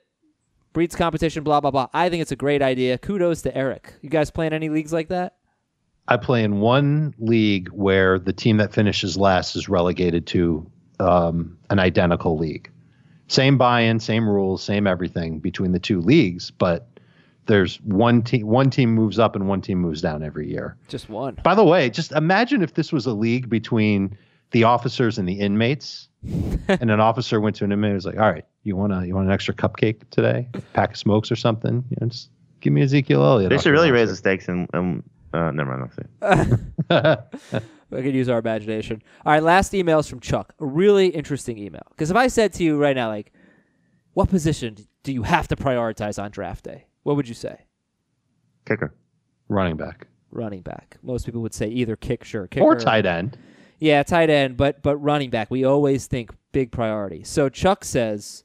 [0.74, 1.88] Breeds competition, blah, blah, blah.
[1.94, 2.98] I think it's a great idea.
[2.98, 3.94] Kudos to Eric.
[4.02, 5.36] You guys playing any leagues like that?
[6.08, 11.58] I play in one league where the team that finishes last is relegated to um,
[11.70, 12.72] an identical league.
[13.28, 16.88] Same buy-in, same rules, same everything between the two leagues, but
[17.46, 20.78] there's one team one team moves up and one team moves down every year.
[20.88, 21.38] Just one.
[21.44, 24.18] By the way, just imagine if this was a league between
[24.52, 26.09] the officers and the inmates,
[26.68, 29.08] and an officer went to an inmate and was like, "All right, you want a
[29.08, 31.84] you want an extra cupcake today, A pack of smokes or something?
[31.90, 32.30] You know, just
[32.60, 35.04] give me Ezekiel Elliott." They should really raise the stakes and, and
[35.34, 35.92] uh, never mind.
[36.92, 37.18] I'll
[37.52, 37.60] say.
[37.90, 39.02] We could use our imagination.
[39.26, 40.54] All right, last email is from Chuck.
[40.60, 41.82] A really interesting email.
[41.90, 43.32] Because if I said to you right now, like,
[44.14, 46.86] what position do you have to prioritize on draft day?
[47.04, 47.66] What would you say?
[48.66, 48.94] Kicker.
[49.48, 50.98] running back Running back.
[51.02, 53.36] Most people would say either kick, sure, kicker, or tight end.
[53.80, 55.50] Yeah, tight end, but but running back.
[55.50, 57.24] We always think big priority.
[57.24, 58.44] So Chuck says,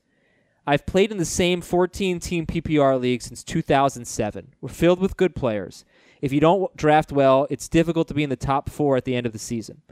[0.66, 4.55] I've played in the same 14 team PPR league since 2007.
[4.61, 5.85] We're filled with good players.
[6.20, 9.14] If you don't draft well, it's difficult to be in the top four at the
[9.14, 9.83] end of the season.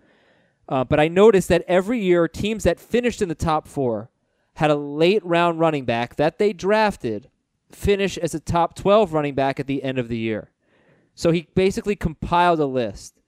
[0.68, 4.10] Uh, but I noticed that every year, teams that finished in the top four
[4.54, 7.28] had a late round running back that they drafted
[7.70, 10.50] finish as a top 12 running back at the end of the year.
[11.14, 13.20] So he basically compiled a list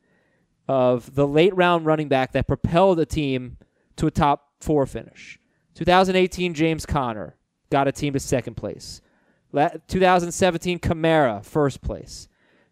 [0.68, 3.58] of the late round running back that propelled a team
[3.96, 5.38] to a top four finish.
[5.74, 7.36] 2018, James Conner
[7.70, 9.00] got a team to second place.
[9.88, 12.28] 2017, Kamara, first place.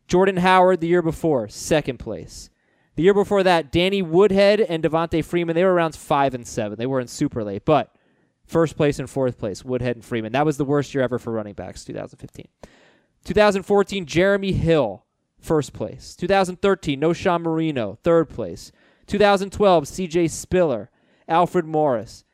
[0.09, 2.50] Jordan Howard, the year before, second place.
[2.96, 6.78] The year before that, Danny Woodhead and Devonta Freeman, they were around five and seven.
[6.78, 7.94] They were in super late, but
[8.44, 10.33] first place and fourth place, Woodhead and Freeman.
[10.33, 12.48] That was the worst year ever for running backs, 2015.
[13.24, 15.05] 2014, Jeremy Hill,
[15.42, 16.16] first place.
[16.16, 18.72] 2013, Knowshon Moreno, third place.
[19.07, 20.90] 2012, CJ Spiller,
[21.28, 22.24] Alfred Morris.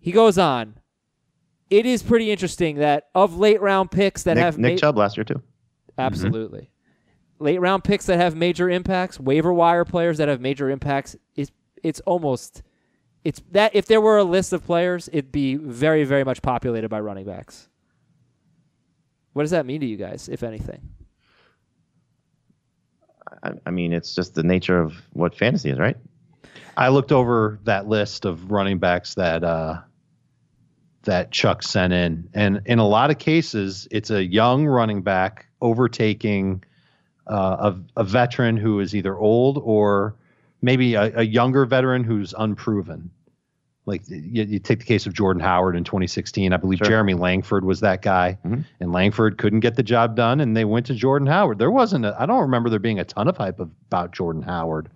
[0.00, 0.78] He goes on.
[1.70, 4.96] It is pretty interesting that of late round picks that Nick, have Nick ma- Chubb
[4.96, 5.34] last year too.
[5.34, 6.00] Mm-hmm.
[6.00, 6.70] Absolutely.
[7.38, 11.14] Late round picks that have major impacts, waiver wire players that have major impacts.
[11.36, 11.50] It's
[11.82, 12.62] it's almost
[13.22, 16.88] it's that if there were a list of players, it'd be very very much populated
[16.88, 17.68] by running backs.
[19.34, 20.80] What does that mean to you guys, if anything?
[23.42, 25.96] I, I mean, it's just the nature of what fantasy is, right?
[26.76, 29.80] I looked over that list of running backs that uh,
[31.02, 35.46] that Chuck sent in, and in a lot of cases, it's a young running back
[35.60, 36.62] overtaking
[37.26, 40.14] uh, a, a veteran who is either old or
[40.62, 43.10] maybe a, a younger veteran who's unproven.
[43.88, 46.52] Like you, you take the case of Jordan Howard in 2016.
[46.52, 46.86] I believe Sure.
[46.86, 48.64] Jeremy Langford was that guy, Mhm.
[48.80, 51.58] and Langford couldn't get the job done, and they went to Jordan Howard.
[51.58, 52.04] There wasn't.
[52.04, 54.88] A, I don't remember there being a ton of hype of, about Jordan Howard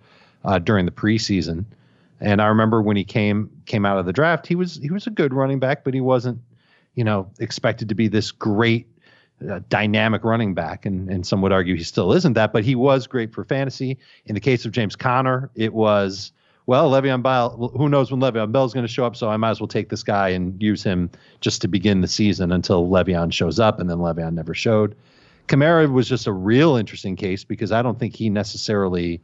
[0.45, 1.65] uh, during the preseason.
[2.21, 5.07] And I remember when he came came out of the draft, he was he was
[5.07, 6.39] a good running back, but he wasn't,
[6.95, 8.87] you know, expected to be this great
[9.49, 10.85] uh, dynamic running back.
[10.85, 13.97] And and some would argue he still isn't that, but he was great for fantasy.
[14.27, 16.31] In the case of James Conner, it was
[16.65, 17.71] well, Le'Veon Bell.
[17.75, 19.15] Who knows when Le'Veon Bell's going to show up?
[19.15, 21.09] So I might as well take this guy and use him
[21.41, 24.95] just to begin the season until Le'Veon shows up, and then Le'Veon never showed.
[25.47, 29.21] Kamara was just a real interesting case because I don't think he necessarily.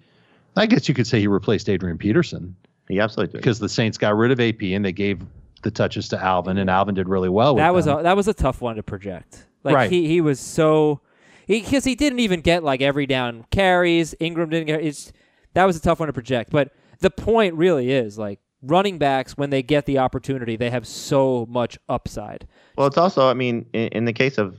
[0.57, 2.55] I guess you could say he replaced Adrian Peterson
[2.89, 3.37] He absolutely did.
[3.37, 5.21] because the Saints got rid of AP and they gave
[5.61, 7.99] the touches to Alvin, and Alvin did really well with that was them.
[7.99, 9.45] a, that was a tough one to project.
[9.63, 9.91] Like Right.
[9.91, 10.99] he he was so
[11.47, 14.13] because he, didn't even get like every down carries.
[14.19, 15.11] Ingram didn't get it's
[15.53, 16.49] that was a tough one to project.
[16.51, 20.85] But the point really is like running backs when they get the opportunity, they have
[20.87, 22.47] so much upside.
[22.77, 24.57] Well, it's also, I mean, in, in the case of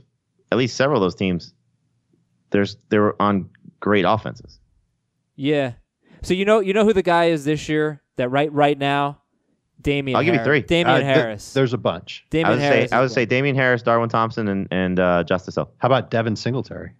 [0.51, 1.53] at least several of those teams,
[2.49, 3.49] there's they're on
[3.79, 4.59] great offenses.
[5.35, 5.73] Yeah.
[6.23, 9.21] So you know you know who the guy is this year that right right now,
[9.81, 10.15] Damien.
[10.17, 10.61] I'll give you three.
[10.61, 11.53] Damien Uh, th- Harris.
[11.53, 12.25] there's a bunch.
[12.29, 12.75] Damien I would Harris.
[12.77, 15.71] say is I would say Damien Harris, Darwin Thompson, and and uh, Justice Hill.
[15.77, 16.91] How about Devin Singletary?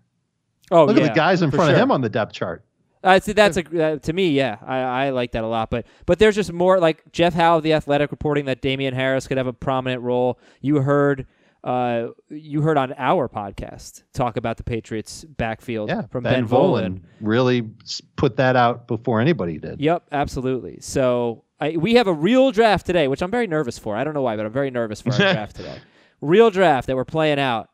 [0.72, 1.76] Oh, Look yeah, at the guys in front sure.
[1.76, 2.64] of him on the depth chart.
[3.04, 5.70] Uh, see, that's a uh, to me, yeah, I, I like that a lot.
[5.72, 9.28] But but there's just more like Jeff Howe of the Athletic reporting that Damien Harris
[9.28, 10.38] could have a prominent role.
[10.62, 11.26] You heard,
[11.64, 17.02] uh, you heard on our podcast talk about the Patriots backfield Yeah, from Ben, Volin.
[17.22, 17.70] really
[18.18, 19.82] put that out before anybody did.
[19.82, 20.78] Yep, absolutely.
[20.82, 23.96] So I, we have a real draft today, which I'm very nervous for.
[23.96, 25.80] I don't know why, but I'm very nervous for our draft today.
[26.22, 27.70] Real draft that we're playing out,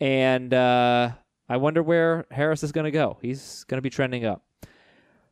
[0.00, 1.10] and uh,
[1.48, 3.18] I wonder where Harris is going to go.
[3.20, 4.42] He's going to be trending up.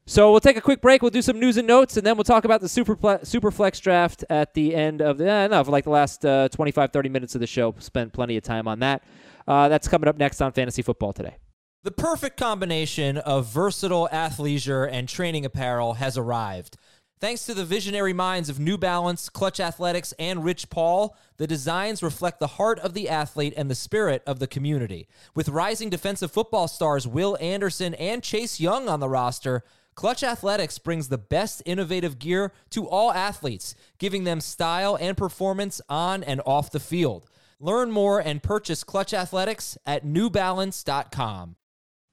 [0.07, 1.01] So we'll take a quick break.
[1.01, 4.23] We'll do some news and notes, and then we'll talk about the super superflex draft
[4.29, 7.35] at the end of the eh, no, for like the last uh, 25, 30 minutes
[7.35, 7.75] of the show.
[7.79, 9.03] Spend plenty of time on that.
[9.49, 11.37] Uh, that's coming up next on Fantasy Football today.
[11.85, 16.77] The perfect combination of versatile athleisure and training apparel has arrived.
[17.21, 22.03] Thanks to the visionary minds of New Balance, Clutch Athletics, and Rich Paul, the designs
[22.03, 25.09] reflect the heart of the athlete and the spirit of the community.
[25.35, 29.63] With rising defensive football stars Will Anderson and Chase Young on the roster,
[29.95, 35.81] Clutch Athletics brings the best innovative gear to all athletes, giving them style and performance
[35.89, 37.29] on and off the field.
[37.61, 41.57] Learn more and purchase Clutch Athletics at newbalance.com.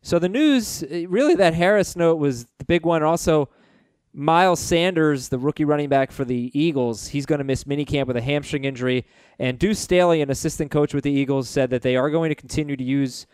[0.03, 3.03] So the news, eh, really, that Harris note was the big one.
[3.03, 3.49] Also,
[4.13, 8.17] Miles Sanders, the rookie running back for the Eagles, he's going to miss minicamp with
[8.17, 9.05] a hamstring injury.
[9.39, 12.35] And Deuce Staley, an assistant coach with the Eagles, said that they are going to
[12.35, 13.25] continue to use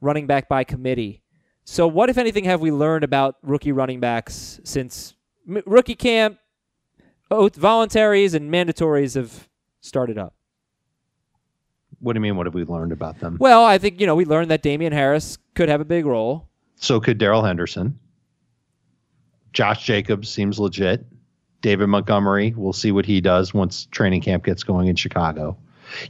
[0.00, 1.21] running back by committee.
[1.64, 5.14] So, what, if anything, have we learned about rookie running backs since
[5.48, 6.38] m- rookie camp,
[7.30, 9.48] oath, voluntaries, and mandatories have
[9.80, 10.34] started up?
[12.00, 12.36] What do you mean?
[12.36, 13.36] What have we learned about them?
[13.38, 16.48] Well, I think, you know, we learned that Damien Harris could have a big role.
[16.76, 17.96] So could Darrell Henderson.
[19.52, 21.06] Josh Jacobs seems legit.
[21.60, 25.56] David Montgomery, we'll see what he does once training camp gets going in Chicago.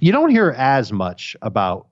[0.00, 1.88] You don't hear as much about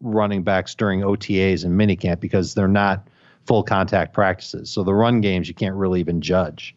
[0.00, 3.08] running backs during OTAs and minicamp because they're not
[3.46, 4.70] full contact practices.
[4.70, 6.74] So the run games you can't really even judge.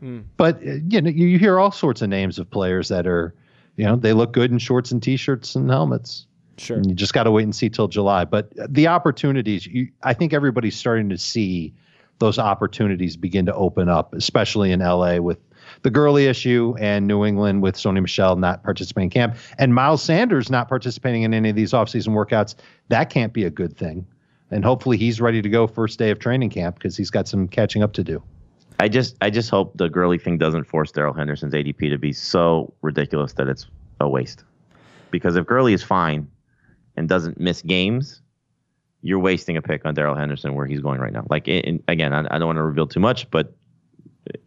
[0.00, 0.20] Hmm.
[0.36, 3.34] But uh, you know, you hear all sorts of names of players that are,
[3.76, 6.26] you know, they look good in shorts and t-shirts and helmets.
[6.56, 6.76] Sure.
[6.76, 8.24] And you just got to wait and see till July.
[8.24, 11.72] But the opportunities, you, I think everybody's starting to see
[12.18, 15.38] those opportunities begin to open up, especially in LA with
[15.82, 20.02] the Gurley issue and New England with Sony Michel not participating in camp and Miles
[20.02, 22.54] Sanders not participating in any of these offseason workouts.
[22.88, 24.06] That can't be a good thing.
[24.50, 27.48] And hopefully he's ready to go first day of training camp because he's got some
[27.48, 28.22] catching up to do.
[28.80, 32.12] I just I just hope the Gurley thing doesn't force Darrell Henderson's ADP to be
[32.12, 33.66] so ridiculous that it's
[34.00, 34.44] a waste.
[35.10, 36.28] Because if Gurley is fine
[36.96, 38.22] and doesn't miss games,
[39.02, 41.26] you're wasting a pick on Darrell Henderson where he's going right now.
[41.28, 43.56] Like in, again, I, I don't want to reveal too much, but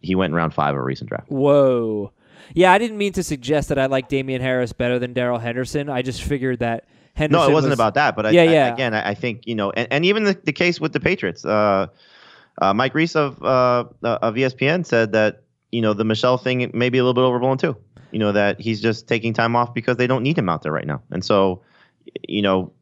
[0.00, 1.30] he went in round five of a recent draft.
[1.30, 2.12] Whoa.
[2.54, 5.88] Yeah, I didn't mean to suggest that I like Damien Harris better than Darrell Henderson.
[5.88, 7.46] I just figured that Henderson.
[7.46, 8.16] No, it wasn't was, about that.
[8.16, 8.66] But I, yeah, yeah.
[8.66, 11.44] I, again, I think you know, and, and even the, the case with the Patriots.
[11.44, 11.86] Uh,
[12.60, 16.90] uh, Mike Reiss of uh, of ESPN said that you know the Michel thing may
[16.90, 17.76] be a little bit overblown too.
[18.10, 20.72] You know that he's just taking time off because they don't need him out there
[20.72, 21.62] right now, and so
[22.28, 22.72] you know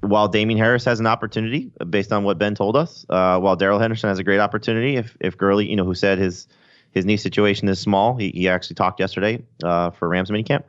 [0.00, 3.78] while Damien Harris has an opportunity based on what Ben told us, uh, while Darrell
[3.78, 6.46] Henderson has a great opportunity, if if Gurley, you know, who said his
[6.90, 10.64] his knee situation is small, he, he actually talked yesterday uh, for Rams minicamp.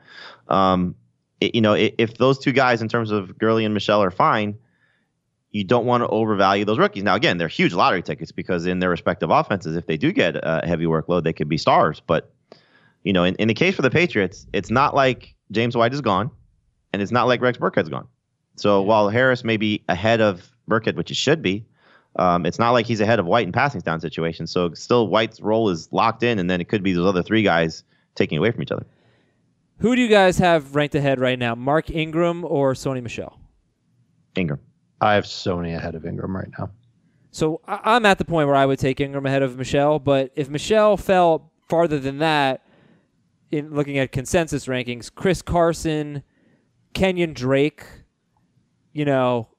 [0.48, 0.96] Um,
[1.40, 4.12] it, you know, it, if those two guys in terms of Gurley and Michel, are
[4.12, 4.58] fine,
[5.52, 7.04] you don't want to overvalue those rookies.
[7.04, 10.36] Now, again, they're huge lottery tickets because in their respective offenses, if they do get
[10.36, 12.02] a heavy workload, they could be stars.
[12.06, 12.32] But
[13.04, 16.02] you know, in, in the case for the Patriots, it's not like James White is
[16.02, 16.32] gone,
[16.92, 18.08] and it's not like Rex Burkhead's gone.
[18.60, 21.66] So while Harris may be ahead of Burkhead, which it should be,
[22.16, 24.52] um, it's not like he's ahead of White in passing down situations.
[24.52, 27.44] So still, White's role is locked in, and then it could be those other three
[27.44, 27.84] guys
[28.16, 28.86] taking away from each other.
[29.80, 33.40] Who do you guys have ranked ahead right now, Mark Ingram or Sony Michel?
[34.36, 34.60] Ingram.
[35.00, 36.70] I have Sony ahead of Ingram right now.
[37.32, 40.50] So I'm at the point where I would take Ingram ahead of Michel, but if
[40.50, 42.66] Michel fell farther than that,
[43.52, 46.24] in looking at consensus rankings, Chris Carson,
[46.94, 47.84] Kenyan Drake,
[48.94, 49.50] you know,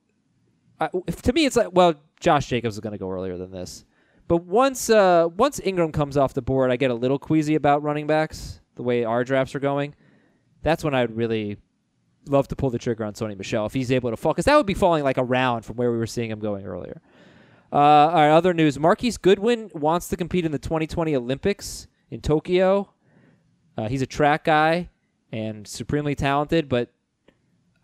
[0.81, 3.85] I, to me, it's like, well, Josh Jacobs is going to go earlier than this.
[4.29, 7.83] But once uh, once Ingram comes off the board, I get a little queasy about
[7.83, 9.95] running backs, the way our drafts are going.
[10.63, 11.57] That's when I'd really
[12.29, 14.57] love to pull the trigger on Sony Michel if he's able to fall, because that
[14.57, 17.01] would be falling like a round from where we were seeing him going earlier.
[17.73, 22.21] Uh, all right, other news: Marquise Goodwin wants to compete in the 2020 Olympics in
[22.21, 22.93] Tokyo.
[23.77, 24.91] Uh, he's a track guy
[25.33, 26.93] and supremely talented, but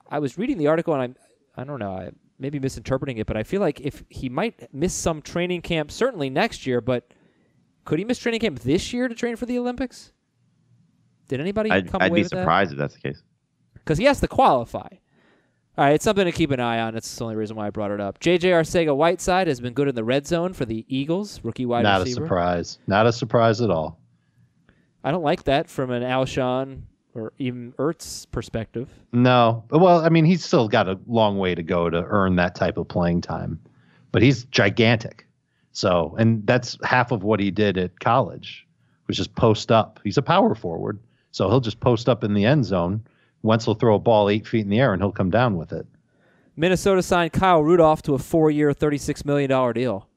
[0.09, 1.17] I was reading the article and I'm
[1.57, 4.95] I don't know, I maybe misinterpreting it, but I feel like if he might miss
[4.95, 7.13] some training camp, certainly next year, but
[7.85, 10.13] could he miss training camp this year to train for the Olympics?
[11.29, 13.23] Did anybody I'd, come I'd away be surprised if that's the case.
[13.75, 14.89] Because he has to qualify.
[15.79, 16.95] All right, it's something to keep an eye on.
[16.95, 18.19] That's the only reason why I brought it up.
[18.19, 18.51] J.J.
[18.51, 22.01] Arcega Whiteside has been good in the red zone for the Eagles, rookie wide Not
[22.01, 22.23] receiver.
[22.23, 22.79] a surprise.
[22.87, 24.01] Not a surprise at all.
[25.05, 26.83] I don't like that from an Alshon
[27.17, 28.89] or even Ertz perspective.
[29.13, 29.65] No.
[29.71, 32.77] Well, I mean, he's still got a long way to go to earn that type
[32.77, 33.61] of playing time,
[34.13, 35.27] but he's gigantic.
[35.73, 38.67] So, and that's half of what he did at college
[39.07, 40.01] which is post up.
[40.05, 40.99] He's a power forward,
[41.31, 43.05] so he'll just post up in the end zone.
[43.43, 45.73] Wentz will throw a ball eight feet in the air and he'll come down with
[45.73, 45.87] it.
[46.57, 50.09] Minnesota signed Kyle Rudolph to a four-year, $36 million deal.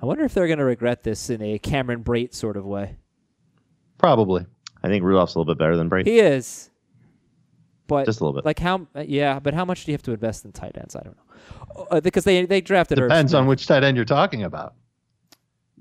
[0.00, 2.96] I wonder if they're going to regret this in a Cameron Brate sort of way.
[3.98, 4.46] Probably.
[4.82, 6.06] I think Rudolph's a little bit better than Brate.
[6.06, 6.70] He is.
[7.86, 8.44] But Just a little bit.
[8.44, 8.86] Like how?
[9.04, 10.94] Yeah, but how much do you have to invest in tight ends?
[10.94, 11.86] I don't know.
[11.90, 12.98] Uh, because they they drafted.
[12.98, 14.74] Depends on which tight end you're talking about.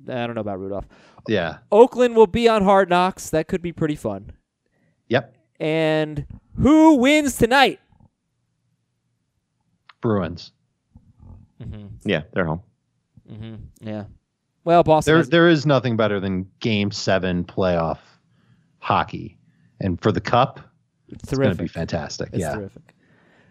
[0.07, 0.85] I don't know about Rudolph.
[1.27, 1.57] Yeah.
[1.71, 3.29] Oakland will be on Hard Knocks.
[3.29, 4.31] That could be pretty fun.
[5.09, 5.35] Yep.
[5.59, 6.25] And
[6.57, 7.79] who wins tonight?
[10.01, 10.51] Bruins.
[12.05, 12.61] Yeah, they're home.
[13.29, 13.55] Mm-hmm.
[13.87, 14.05] Yeah.
[14.63, 15.11] Well, Boston.
[15.11, 17.99] There, has- there is nothing better than Game Seven playoff
[18.79, 19.37] hockey,
[19.79, 20.59] and for the cup,
[21.07, 22.29] it's it's going to be fantastic.
[22.33, 22.55] It's yeah.
[22.55, 22.95] terrific.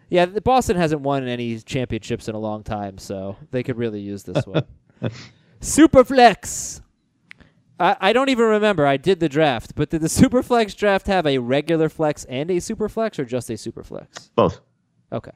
[0.09, 3.99] Yeah, the Boston hasn't won any championships in a long time, so they could really
[3.99, 4.63] use this one.
[5.61, 6.81] Superflex.
[7.79, 8.85] I, I don't even remember.
[8.87, 12.55] I did the draft, but did the Superflex draft have a regular flex and a
[12.55, 14.31] Superflex, or just a Superflex?
[14.35, 14.59] Both.
[15.11, 15.31] Okay.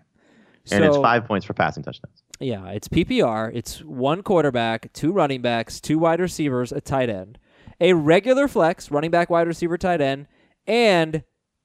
[0.71, 2.23] And it's five points for passing touchdowns.
[2.39, 3.51] Yeah, it's PPR.
[3.53, 7.37] It's one quarterback, two running backs, two wide receivers, a tight end,
[7.79, 10.27] a regular flex, running back, wide receiver, tight end,
[10.67, 11.23] and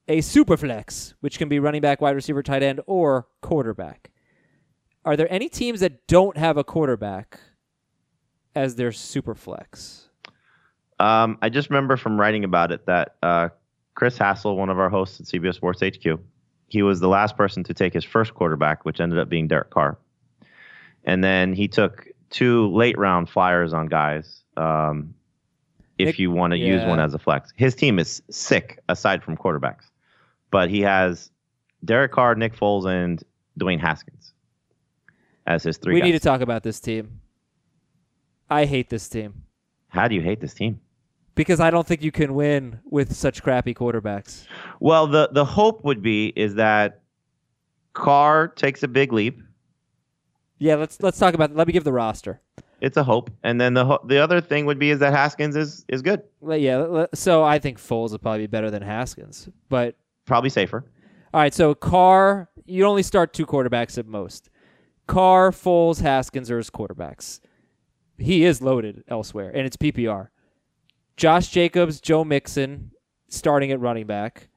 [0.08, 4.10] a super flex, which can be running back, wide receiver, tight end, or quarterback.
[5.04, 7.40] Are there any teams that don't have a quarterback
[8.54, 10.08] as their super flex?
[10.98, 13.50] Um, I just remember from writing about it that uh,
[13.94, 16.18] Chris Hassel, one of our hosts at CBS Sports HQ,
[16.66, 19.70] he was the last person to take his first quarterback, which ended up being Derek
[19.70, 19.98] Carr.
[21.04, 24.42] And then he took two late round flyers on guys.
[24.56, 25.14] Um,
[25.98, 29.22] if Nick- you want to use one as a flex, his team is sick aside
[29.22, 29.84] from quarterbacks,
[30.50, 31.30] but he has
[31.84, 33.22] Derek Carr, Nick Foles, and
[33.58, 34.32] Dwayne Haskins
[35.46, 35.94] as his three.
[35.94, 36.06] we guys.
[36.06, 37.20] need to talk about this team.
[38.50, 39.42] I hate this team
[39.88, 40.80] How do you hate this team?
[41.34, 44.46] because I don't think you can win with such crappy quarterbacks.
[44.80, 47.00] Well, the the hope would be is that
[47.92, 49.40] Carr takes a big leap.
[50.58, 51.54] Yeah, let's let's talk about.
[51.54, 52.40] Let me give the roster.
[52.80, 55.56] It's a hope, and then the ho- the other thing would be is that Haskins
[55.56, 59.48] is is good, Well, yeah, so I think Foles will probably be better than Haskins.
[59.68, 60.84] But probably safer.
[61.34, 64.48] all right, so Carr, you only start two quarterbacks at most.
[65.08, 67.40] Carr, Foles, Haskins are his quarterbacks.
[68.18, 70.28] He is loaded elsewhere, and it's PPR.
[71.16, 72.92] Josh Jacobs, Joe Mixon,
[73.28, 74.48] starting at running back.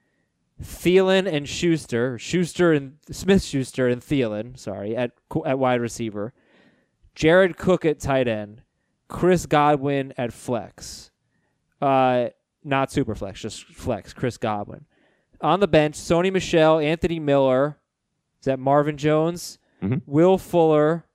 [0.62, 5.12] Thielen and Schuster, Schuster and Smith Schuster and Thielen, sorry, at
[5.46, 6.34] at wide receiver.
[7.16, 8.62] Jared Cook at tight end.
[9.08, 11.12] Chris Godwin at flex.
[11.82, 12.30] Uh,
[12.64, 14.14] not super flex, just flex.
[14.14, 14.86] Chris Godwin.
[15.42, 17.78] On the bench, Sony Michel, Anthony Miller.
[18.40, 19.58] Is that Marvin Jones?
[19.82, 20.02] Mhm.
[20.06, 21.06] Will Fuller,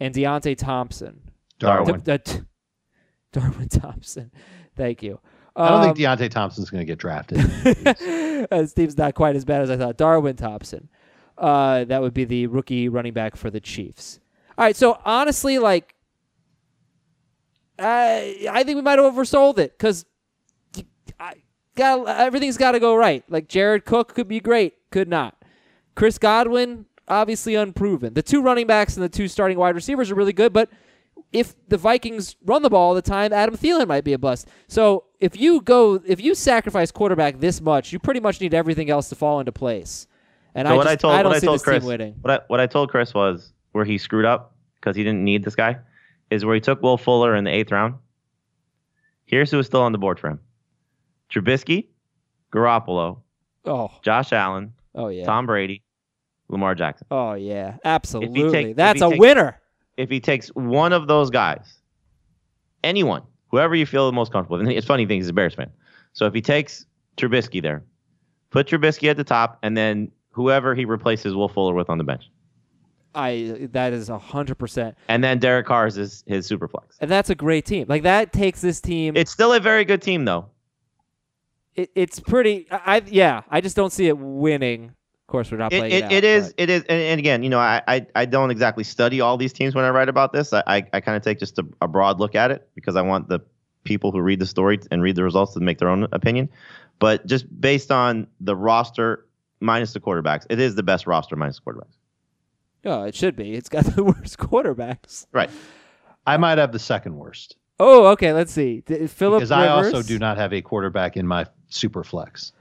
[0.00, 1.20] and Deontay Thompson.
[1.58, 2.00] Darwin.
[2.00, 2.40] D- d-
[3.32, 4.30] Darwin Thompson.
[4.76, 5.20] Thank you.
[5.56, 7.38] I don't Um, think Deontay Thompson's going to get drafted.
[8.52, 9.96] uh, Steve's not quite as bad as I thought.
[9.96, 10.88] Darwin Thompson.
[11.36, 14.20] Uh, that would be the rookie running back for the Chiefs.
[14.58, 15.94] All right, so honestly, like,
[17.78, 20.06] I I think we might have oversold it because
[21.76, 23.22] got everything's got to go right.
[23.28, 25.36] Like Jared Cook could be great, could not.
[25.94, 28.14] Chris Godwin obviously unproven.
[28.14, 30.70] The two running backs and the two starting wide receivers are really good, but
[31.32, 34.48] if the Vikings run the ball all the time, Adam Thielen might be a bust.
[34.68, 38.90] So if you go, if you sacrifice quarterback this much, you pretty much need everything
[38.90, 40.06] else to fall into place.
[40.54, 41.82] And So I what just, I told I don't what I see told this Chris
[41.82, 42.14] team winning.
[42.22, 45.44] what I what I told Chris was where he screwed up because he didn't need
[45.44, 45.76] this guy
[46.30, 47.94] is where he took Will Fuller in the eighth round.
[49.26, 50.40] Here's who was still on the board for him:
[51.30, 51.88] Trubisky,
[52.52, 53.18] Garoppolo,
[53.66, 55.24] Oh, Josh Allen, oh yeah.
[55.26, 55.82] Tom Brady,
[56.48, 57.06] Lamar Jackson.
[57.10, 58.50] Oh yeah, absolutely.
[58.50, 59.60] take- That's a takes- winner.
[59.98, 61.80] if he takes one of those guys,
[62.82, 65.54] anyone, whoever you feel the most comfortable with, and it's funny thing he's a Bears
[65.54, 65.70] fan.
[66.14, 66.86] So if he takes
[67.18, 67.84] Trubisky there,
[68.50, 72.04] put Trubisky at the top, and then whoever he replaces Will Fuller with on the
[72.04, 72.30] bench.
[73.16, 76.96] I that is a hundred percent, And then Derek Carr is his, his super flex.
[77.00, 77.86] and that's a great team.
[77.88, 79.16] Like that takes this team.
[79.16, 80.46] It's still a very good team though.
[81.74, 82.66] it, it's pretty.
[82.70, 83.42] I, yeah.
[83.50, 84.84] I just don't see it winning.
[84.88, 85.92] Of course, we're not It, playing.
[85.94, 88.24] it, out, it is but- it is and, and again, you know, I, I I
[88.26, 90.52] don't exactly study all these teams when I write about this.
[90.52, 93.02] I I, I kind of take just a, a broad look at it because I
[93.02, 93.40] want the
[93.84, 96.48] people who read the story and read the results to make their own opinion.
[96.98, 99.26] But just based on the roster
[99.60, 101.95] minus the quarterbacks, it is the best roster minus the quarterbacks.
[102.86, 103.54] Oh, it should be.
[103.54, 105.26] It's got the worst quarterbacks.
[105.32, 105.50] Right.
[106.26, 108.32] I might have the second worst Oh, okay.
[108.32, 108.80] Let's see.
[108.80, 112.52] Philip because I also do not have a quarterback in my super flex.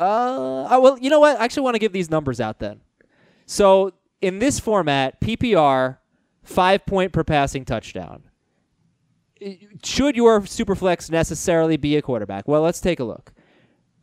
[0.00, 1.38] Uh, I- well, you know what?
[1.40, 2.80] I actually want to give these numbers out then.
[3.46, 5.98] So in this format, PPR,
[6.42, 8.24] five point per passing touchdown.
[9.84, 12.48] should your superflex necessarily be a quarterback?
[12.48, 13.32] Well, let's take a look.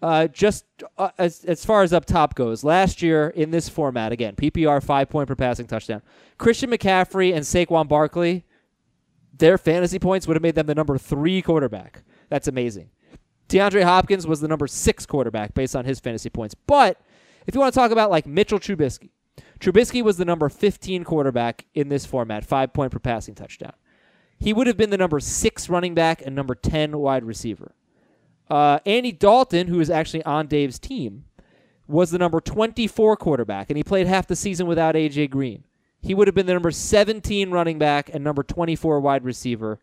[0.05, 0.65] Uh, just
[0.99, 4.83] uh, as as far as up top goes, last year in this format, again PPR
[4.83, 6.03] five point per passing touchdown.
[6.37, 8.45] Christian McCaffrey and Saquon Barkley,
[9.35, 12.03] their fantasy points would have made them the number three quarterback.
[12.29, 12.91] That's amazing.
[13.49, 16.53] DeAndre Hopkins was the number six quarterback based on his fantasy points.
[16.53, 17.01] But
[17.47, 19.09] if you want to talk about like Mitchell Trubisky,
[19.59, 23.73] Trubisky was the number 15 quarterback in this format, five point per passing touchdown.
[24.37, 27.73] He would have been the number six running back and number 10 wide receiver.
[28.49, 31.25] Uh, Andy Dalton, who is actually on Dave's team,
[31.87, 35.27] was the number 24 quarterback, and he played half the season without A.J.
[35.27, 35.63] Green.
[36.01, 39.79] He would have been the number 17 running back and number 24 wide receiver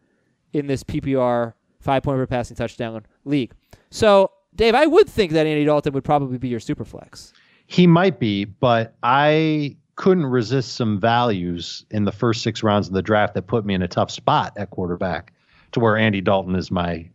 [0.52, 3.52] in this PPR five point per passing touchdown league.
[3.90, 7.32] So, Dave, I would think that Andy Dalton would probably be your super flex.
[7.66, 12.94] He might be, but I couldn't resist some values in the first six rounds of
[12.94, 15.32] the draft that put me in a tough spot at quarterback
[15.72, 17.08] to where Andy Dalton is my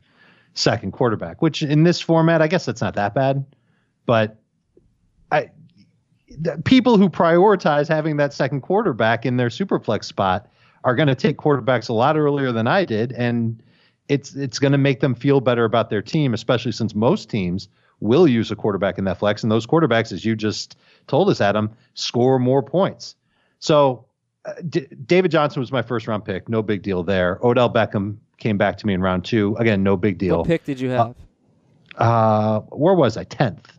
[0.58, 3.46] second quarterback, which in this format, I guess that's not that bad.
[4.06, 4.38] But
[5.32, 5.50] I
[6.66, 10.48] people who prioritize having that second quarterback in their superflex spot
[10.84, 13.62] are going to take quarterbacks a lot earlier than I did, and
[14.08, 17.68] it's it's going to make them feel better about their team, especially since most teams
[18.00, 20.78] will use a quarterback in that flex, and those quarterbacks, as you just
[21.08, 23.16] told us, Adam, score more points.
[23.60, 24.06] So
[24.46, 27.40] uh, D- David Johnson was my first round pick, no big deal there.
[27.44, 30.40] Odell Beckham came back to me in round two, again, no big deal.
[30.40, 31.16] What pick did you have?
[31.98, 33.24] Uh, uh, where was I?
[33.24, 33.72] Tenth.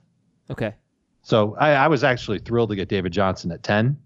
[0.50, 0.74] Okay.
[1.22, 3.98] So I, I was actually thrilled to get David Johnson at ten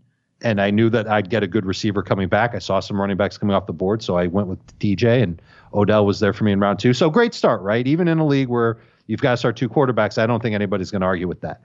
[0.42, 2.54] and I knew that I'd get a good receiver coming back.
[2.54, 5.40] I saw some running backs coming off the board, so I went with DJ, and
[5.72, 6.92] Odell was there for me in round two.
[6.92, 7.86] So great start, right?
[7.86, 10.90] Even in a league where you've got to start two quarterbacks, I don't think anybody's
[10.90, 11.62] going to argue with that.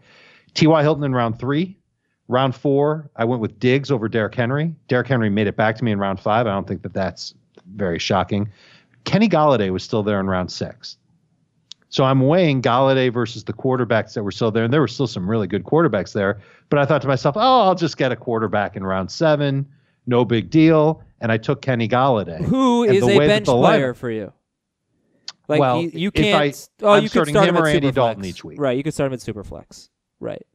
[0.54, 0.82] T.Y.
[0.82, 1.78] Hilton in round three.
[2.30, 4.76] Round four, I went with Diggs over Derrick Henry.
[4.90, 6.46] Derrick Henry made it back to me in round five.
[6.46, 7.34] I don't think that that's
[7.74, 8.50] very shocking.
[9.08, 10.98] Kenny Golladay was still there in round six.
[11.90, 15.08] So I'm weighing Golladay versus the quarterbacks that were still there, and there were still
[15.08, 16.42] some really good quarterbacks there.
[16.70, 19.66] But I thought to myself, oh, I'll just get a quarterback in round seven,
[20.06, 21.02] no big deal.
[21.22, 22.44] And I took Kenny Golladay.
[22.44, 24.34] Who and is a bench player for you?
[25.48, 26.42] Like well, you, you can't.
[26.82, 27.94] I, oh, I'm you could start him him or at Andy Superflex.
[27.96, 28.60] Dalton each week.
[28.60, 29.88] Right, you could start him at Superflex.
[30.20, 30.46] Right.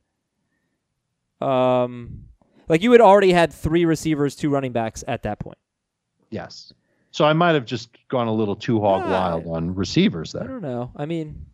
[1.41, 2.25] Um,
[2.69, 5.59] like you had already had three receivers, two running backs at that point.
[6.31, 6.75] Yes.
[7.13, 10.45] So I might have just gone a little too hog wild on receivers there.
[10.45, 10.91] I don't know.
[10.97, 11.45] I mean,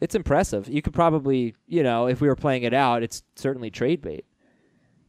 [0.00, 0.68] it's impressive.
[0.68, 4.26] You could probably, you know, if we were playing it out, it's certainly trade bait.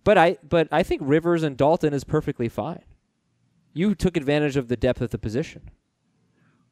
[0.05, 2.83] But I, but I think Rivers and Dalton is perfectly fine.
[3.73, 5.69] You took advantage of the depth of the position.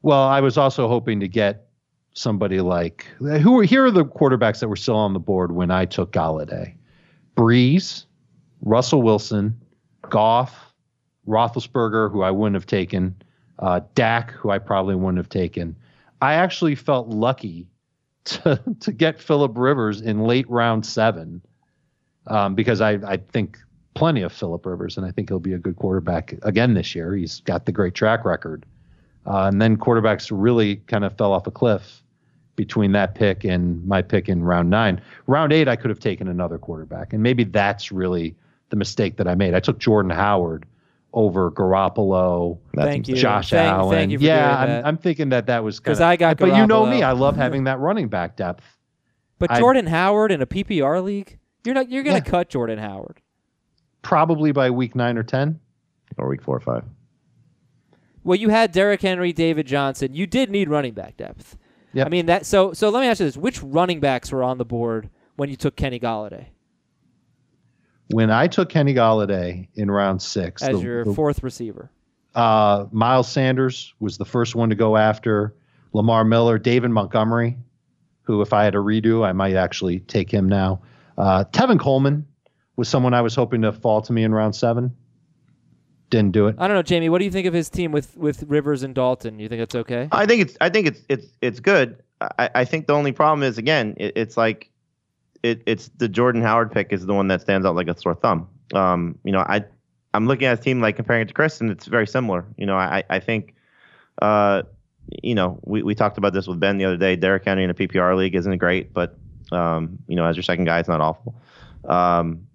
[0.02, 1.68] Well, I was also hoping to get
[2.14, 5.70] somebody like who were here are the quarterbacks that were still on the board when
[5.72, 6.74] I took Golladay.
[7.36, 8.06] Brees,
[8.62, 9.60] Russell Wilson,
[10.10, 10.67] Goff,
[11.28, 13.16] Roethlisberger, who I wouldn't have taken,
[13.60, 15.76] uh, Dak, who I probably wouldn't have taken.
[16.22, 17.68] I actually felt lucky
[18.26, 21.42] to to get Philip Rivers in late round seven
[22.28, 23.58] um, because I I think
[23.94, 27.16] plenty of Philip Rivers and I think he'll be a good quarterback again this year.
[27.16, 28.66] He's got the great track record.
[29.26, 32.02] Uh, and then quarterbacks really kind of fell off a cliff
[32.56, 35.02] between that pick and my pick in round nine.
[35.28, 38.36] Round eight, I could have taken another quarterback, and maybe that's really
[38.70, 39.54] the mistake that I made.
[39.54, 40.66] I took Jordan Howard
[41.18, 43.16] over Garoppolo, Thank you.
[43.16, 43.90] Josh Thank- Allen.
[43.92, 44.86] thank you for yeah, doing I'm, that.
[44.86, 47.36] I'm thinking that that was 'Cause kinda- I got But you know me, I love
[47.36, 48.64] having that running back depth.
[49.40, 51.90] But I- Jordan Howard in a PPR league, you're not.
[51.90, 52.32] You're going to Yeah.
[52.32, 53.20] cut Jordan Howard.
[54.04, 55.60] Probably by week nine or ten.
[56.20, 56.84] or week four or five.
[58.24, 60.14] Well, you had Derrick Henry, David Johnson.
[60.14, 61.58] You did need running back depth.
[61.94, 62.06] Yep.
[62.08, 62.46] I mean that.
[62.46, 65.50] So so let me ask you this: Which running backs were on the board when
[65.50, 66.48] you took Kenny Golladay
[68.10, 71.90] When I took Kenny Golladay in round six, as the- your the- fourth receiver?
[72.36, 75.56] Uh, Miles Sanders was the first one to go after.
[75.94, 77.58] Lamar Miller, David Montgomery,
[78.22, 80.82] who, if I had a redo, I might actually take him now.
[81.18, 82.28] Uh, Tevin Coleman
[82.76, 84.96] was someone I was hoping to fall to me in round seven.
[86.10, 86.56] Didn't do it.
[86.60, 87.10] I don't know, Jamey.
[87.10, 89.40] What do you think of his team with with Rivers and Dalton?
[89.40, 90.08] You think that's okay?
[90.12, 92.02] I think it's I think it's it's it's good.
[92.22, 94.70] I, I think the only problem is again it, it's like
[95.44, 98.16] it, it's the Jordan Howard pick is the one that stands out like a sore
[98.16, 98.48] thumb.
[98.74, 99.66] Um, you know, I
[100.14, 102.46] I'm looking at his team like comparing it to Chris, and it's very similar.
[102.58, 103.56] You know, I I think,
[104.22, 104.64] uh,
[105.24, 107.16] you know, we, we talked about this with Ben the other day.
[107.16, 109.18] Derrick Henry in a PPR league isn't great, but
[109.52, 111.36] um, you know, as your second guy, it's not awful.
[111.86, 112.48] Um,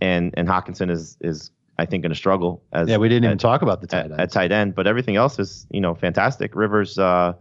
[0.00, 3.38] and and Hockenson is is I think going to struggle as Yeah, we didn't even
[3.38, 4.20] talk about the tight at, end.
[4.20, 6.54] at tight end, but everything else is you know fantastic.
[6.54, 7.34] Rivers uh,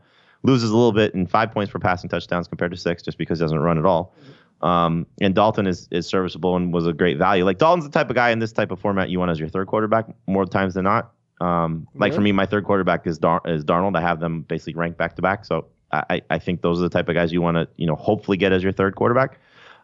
[0.44, 3.40] loses a little bit in five points for passing touchdowns compared to six, just because
[3.40, 4.16] he doesn't run at all.
[4.64, 7.44] Um, and Dalton is is serviceable and was a great value.
[7.46, 9.50] Like Dalton's the type of guy in this type of format you want as your
[9.50, 11.12] third quarterback more times than not.
[11.42, 13.98] Um, like for me, my third quarterback is Dar- is Darnold.
[13.98, 15.44] I have them basically ranked back to back.
[15.46, 17.86] So I, I- I think those are the type of guys you want to you
[17.86, 19.38] know hopefully get as your third quarterback.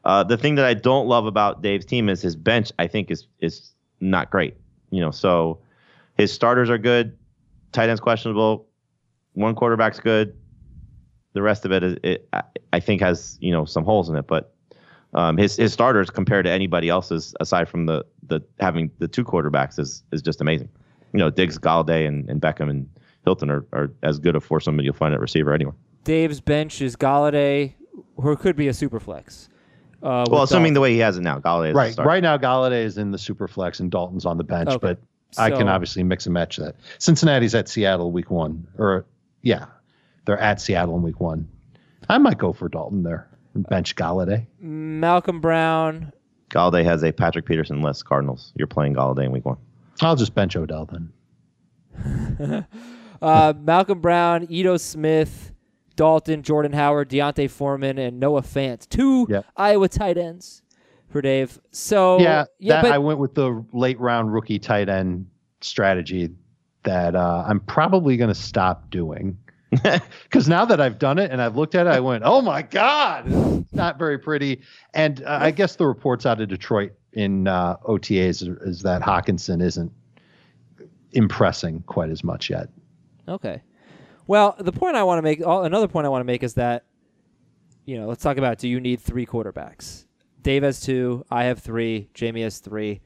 [0.06, 2.72] Uh, the thing that I don't love about Dave's team is his bench.
[2.80, 4.56] I think is is not great.
[4.92, 5.60] You know, so
[6.18, 7.18] his starters are good,
[7.74, 8.66] tight ends questionable,
[9.34, 10.38] one quarterback's good.
[11.34, 14.16] The rest of it is it, I, I think has you know some holes in
[14.16, 14.54] it, but
[15.14, 19.24] um, his his starters compared to anybody else's aside from the the having the two
[19.24, 20.70] quarterbacks is is just amazing.
[21.14, 22.88] You know, Diggs, Golladay, and, and Beckham and
[23.26, 25.74] Hilton are, are as good a foursome as you'll find at receiver anywhere.
[26.04, 27.74] Dave's bench is Golladay,
[28.22, 29.50] who could be a super flex.
[30.04, 31.94] Uh, Well, with assuming the way he has it now, Golladay is Right.
[31.94, 32.08] starter.
[32.08, 34.78] Right now, Golladay is in the super flex and Dalton's on the bench, Okay.
[34.80, 35.00] but
[35.38, 36.76] I can obviously mix and match that.
[37.00, 39.06] Cincinnati's at Seattle week one, or
[39.42, 39.66] yeah,
[40.26, 41.48] they're at Seattle in week one.
[42.08, 43.28] I might go for Dalton there.
[43.54, 44.46] And Bench Golladay.
[44.60, 46.12] Malcolm Brown,
[46.50, 48.54] Golladay has a Patrick Peterson less Cardinals.
[48.56, 49.58] You're playing Golladay in week one.
[50.02, 52.66] I'll just bench Odell then.
[53.22, 55.52] uh, Malcolm Brown, Ito Smith,
[55.96, 58.88] Dalton, Jordan Howard, Deontay Foreman, and Noah Fant.
[58.90, 59.46] Two Yep.
[59.58, 60.62] Iowa tight ends
[61.10, 61.60] for Dave.
[61.72, 65.28] So yeah, yeah, that, but I went with the late round rookie tight end
[65.62, 66.30] strategy
[66.84, 69.38] that uh, I'm probably going to stop doing.
[70.24, 72.62] Because now that I've done it and I've looked at it, I went, "Oh my
[72.62, 74.62] God, it's not very pretty."
[74.94, 79.02] And uh, I guess the reports out of Detroit in uh, OTAs is, is that
[79.02, 79.92] Hockenson isn't
[81.12, 82.70] impressing quite as much yet.
[83.28, 83.62] Okay.
[84.28, 86.54] Well, the point I want to make, all- another point I want to make is
[86.56, 86.86] that,
[87.86, 90.06] you know, let's talk about do you need three quarterbacks?
[90.42, 93.02] Dave has two, I have three, Jamey has three.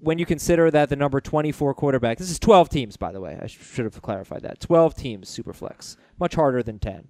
[0.00, 3.38] When you consider that the number 24 quarterback, this is 12 teams, by the way.
[3.40, 4.60] I sh- should have clarified that.
[4.60, 5.96] 12 teams, Superflex.
[6.18, 7.08] Much harder than 10.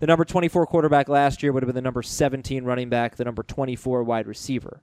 [0.00, 3.24] The number 24 quarterback last year would have been the number 17 running back, the
[3.24, 4.82] number 24 wide receiver.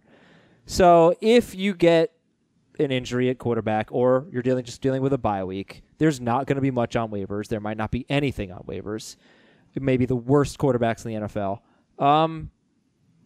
[0.66, 2.14] So if you get
[2.80, 6.48] an injury at quarterback or you're dealing just dealing with a bye week, there's not
[6.48, 7.48] going to be much on waivers.
[7.48, 9.16] There might not be anything on waivers.
[9.76, 11.60] It may be the worst quarterbacks in the NFL.
[12.04, 12.50] Um,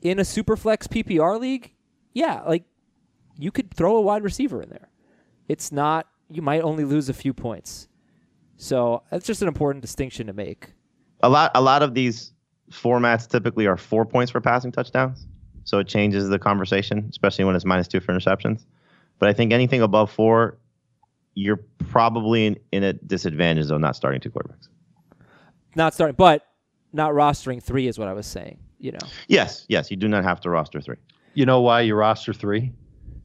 [0.02, 1.74] in a super flex PPR league,
[2.14, 2.64] yeah, like
[3.38, 4.90] you could throw a wide receiver in there.
[5.48, 7.88] It's not you might only lose a few points.
[8.58, 10.74] So that's just an important distinction to make.
[11.22, 12.34] a lot a lot of these
[12.72, 15.28] formats typically are four points for passing touchdowns.
[15.64, 18.66] So it changes the conversation, especially when it's minus two for interceptions.
[19.20, 20.58] But I think anything above four,
[21.34, 21.60] you're
[21.90, 24.70] probably in, in a disadvantage of not starting two quarterbacks.
[25.76, 26.46] Not starting, but
[26.94, 28.60] not rostering three is what I was saying.
[28.80, 30.98] You know, Yes, yes, you do not have to roster three.
[31.34, 32.72] You know why you roster three?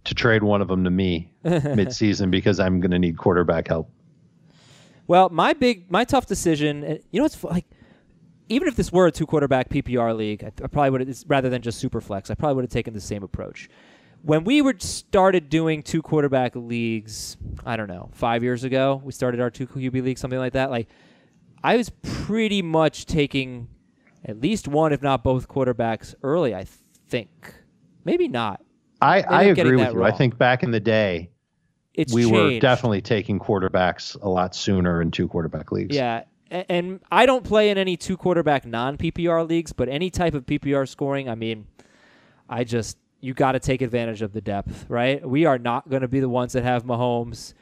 [0.05, 3.88] To trade one of them to me mid-season because I'm going to need quarterback help.
[5.07, 7.66] Well, my big, my tough decision, you know, it's like,
[8.48, 11.48] even if this were a two quarterback PPR league, I, I probably would have, rather
[11.48, 13.68] than just super flex, I probably would have taken the same approach.
[14.22, 19.12] When we were started doing two quarterback leagues, I don't know, five years ago, we
[19.12, 20.70] started our two QB league, something like that.
[20.70, 20.88] Like,
[21.64, 23.68] I was pretty much taking
[24.24, 26.55] at least one, if not both, quarterbacks early.
[26.55, 26.66] I
[27.09, 27.55] think,
[28.05, 28.62] maybe not.
[29.03, 30.05] I, I agree with you.
[30.05, 31.30] I think back in the day,
[31.94, 35.94] It's we were definitely taking quarterbacks a lot sooner in two quarterback leagues.
[35.94, 40.34] Yeah, and I don't play in any two quarterback non PPR leagues, but any type
[40.34, 41.66] of PPR scoring, I mean,
[42.48, 45.26] I just you got to take advantage of the depth, right?
[45.26, 47.55] We are not going to be the ones that have Mahomes.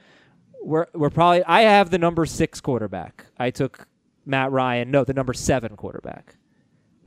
[0.62, 3.26] We're we're probably I have the number six quarterback.
[3.38, 3.86] I took
[4.26, 4.90] Matt Ryan.
[4.90, 6.36] No, the number seven quarterback.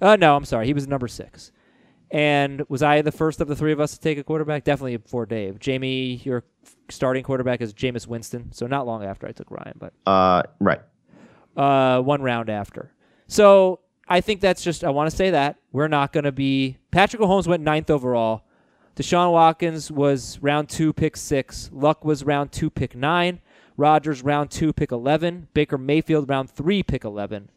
[0.01, 1.51] Uh, no, I'm sorry, he was number six.
[2.13, 4.63] And was I the first of the three of us to take a quarterback?
[4.63, 5.57] Definitely before Dave.
[5.57, 6.43] Jamey, your
[6.89, 8.51] starting quarterback is Jameis Winston.
[8.51, 10.79] So not long after I took Ryan, but Uh, right.
[11.57, 12.91] uh, one round after.
[13.27, 15.55] So I think that's just, I want to say that.
[15.71, 16.77] We're not going to be.
[16.91, 18.43] Patrick Mahomes went ninth overall.
[18.95, 21.71] Deshaun Watson was round two, pick six.
[21.73, 23.39] Luck was round two, pick nine.
[23.75, 25.47] Rodgers, round two, pick 11.
[25.55, 27.49] Baker Mayfield, round three, pick 11.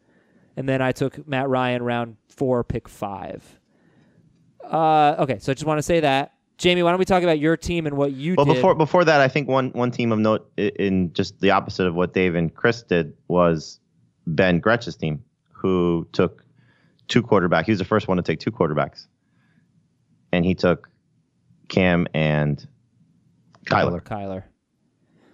[0.55, 3.59] And then I took Matt Ryan, round four, pick five.
[4.71, 6.33] Uh, okay, so I just want to say that.
[6.57, 8.49] Jamey, why don't we talk about your team and what you Well, did?
[8.49, 11.85] Well, before before that, I think one one team of note in just the opposite
[11.85, 13.79] of what Dave and Chris did was
[14.25, 16.43] Ben Gretch's team, who took
[17.07, 17.65] two quarterbacks.
[17.65, 19.05] He was the first one to take two quarterbacks,
[20.31, 20.89] and he took
[21.67, 22.67] Cam and
[23.65, 24.01] Kyler.
[24.01, 24.43] Kyler.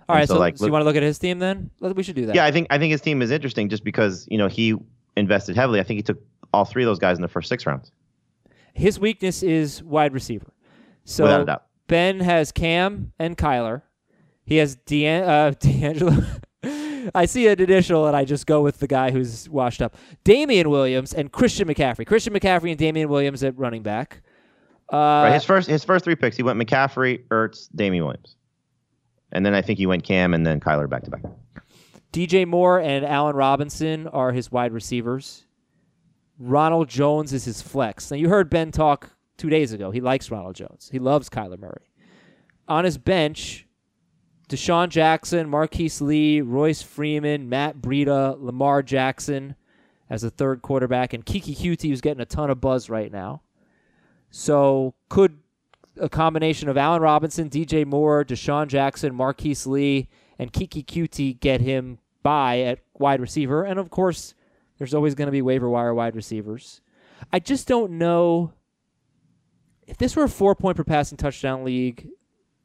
[0.10, 1.70] All right, so, so, like, so you look- want to look at his team then?
[1.80, 2.36] We should do that.
[2.36, 4.76] Yeah, I think I think his team is interesting just because you know he
[5.16, 5.80] invested heavily.
[5.80, 6.20] I think he took
[6.54, 7.92] all three of those guys in the first six rounds.
[8.74, 10.52] His weakness is wide receiver.
[11.06, 11.66] So Without a doubt.
[11.88, 13.84] Ben has Cam and Kyler.
[14.46, 16.24] He has Dean, uh, D'Angelo.
[17.14, 19.96] I see an initial and I just go with the guy who's washed up.
[20.24, 22.08] Damien Williams and Christian McCaffrey.
[22.08, 24.22] Christian McCaffrey and Damien Williams at running back.
[24.92, 28.36] Uh, right, his first his first three picks, he went McCaffrey, Ertz, Damien Williams,
[29.32, 31.22] And then I think he went Cam and then Kyler back to back.
[32.12, 35.43] DJ Moore and Allen Robinson are his wide receivers.
[36.40, 38.10] Ronald Jones is his flex.
[38.10, 39.92] Now you heard Ben talk two days ago.
[39.92, 40.90] He likes Ronald Jones.
[40.92, 41.90] He loves Kyler Murray.
[42.68, 43.68] On his bench,
[44.50, 49.56] DeSean Jackson, Marquise Lee, Royce Freeman, Matt Breida, Lamar Jackson
[50.10, 53.42] as a third quarterback, and Keke Coutee, who's getting a ton of buzz right now.
[54.30, 55.40] So could
[56.00, 60.10] a combination of Allen Robinson, DJ Moore, DeSean Jackson, Marquise Lee,
[60.40, 63.64] and Keke Coutee get him by at wide receiver?
[63.64, 64.34] And of course,
[64.84, 66.82] there's always going to be waiver wire wide receivers.
[67.32, 68.52] I just don't know
[69.88, 72.10] if this were a four point per passing touchdown league.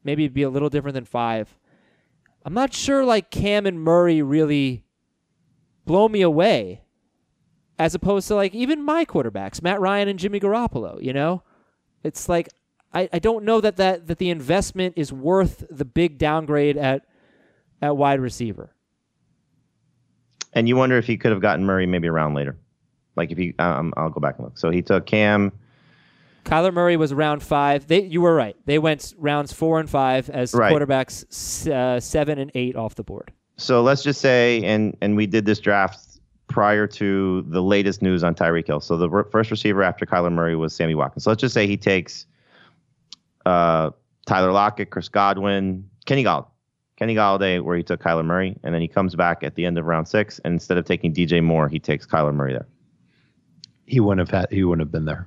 [0.03, 1.57] Maybe it'd be a little different than five.
[2.43, 4.83] I'm not sure like Cam and Murray really
[5.85, 6.81] blow me away
[7.77, 11.41] as opposed to like even my quarterbacks, Matt Ryan and Jimmy Garoppolo, you know?
[12.03, 12.49] It's like
[12.93, 17.05] I, I don't know that, that that the investment is worth the big downgrade at
[17.81, 18.75] at wide receiver.
[20.53, 22.57] And you wonder if he could have gotten Murray maybe a round later.
[23.15, 24.57] Like if he, um, I'll go back and look.
[24.57, 25.51] So he took Cam.
[26.45, 27.85] Kyler Murray was round five.
[27.87, 28.55] They, you were right.
[28.65, 30.73] They went rounds four and five as Right.
[30.73, 33.31] quarterbacks uh, seven and eight off the board.
[33.57, 35.99] So let's just say, and and we did this draft
[36.47, 38.79] prior to the latest news on Tyreek Hill.
[38.79, 41.25] So the re- first receiver after Kyler Murray was Sammy Watkins.
[41.25, 42.25] So let's just say he takes
[43.45, 43.91] uh,
[44.25, 46.47] Tyler Lockett, Chris Godwin, Kenny Golladay.
[46.99, 49.77] Kenny Golladay, where he took Kyler Murray, and then he comes back at the end
[49.77, 52.67] of round six, and instead of taking DJ Moore, he takes Kyler Murray there.
[53.85, 54.51] He wouldn't have had.
[54.51, 55.25] He wouldn't have been there.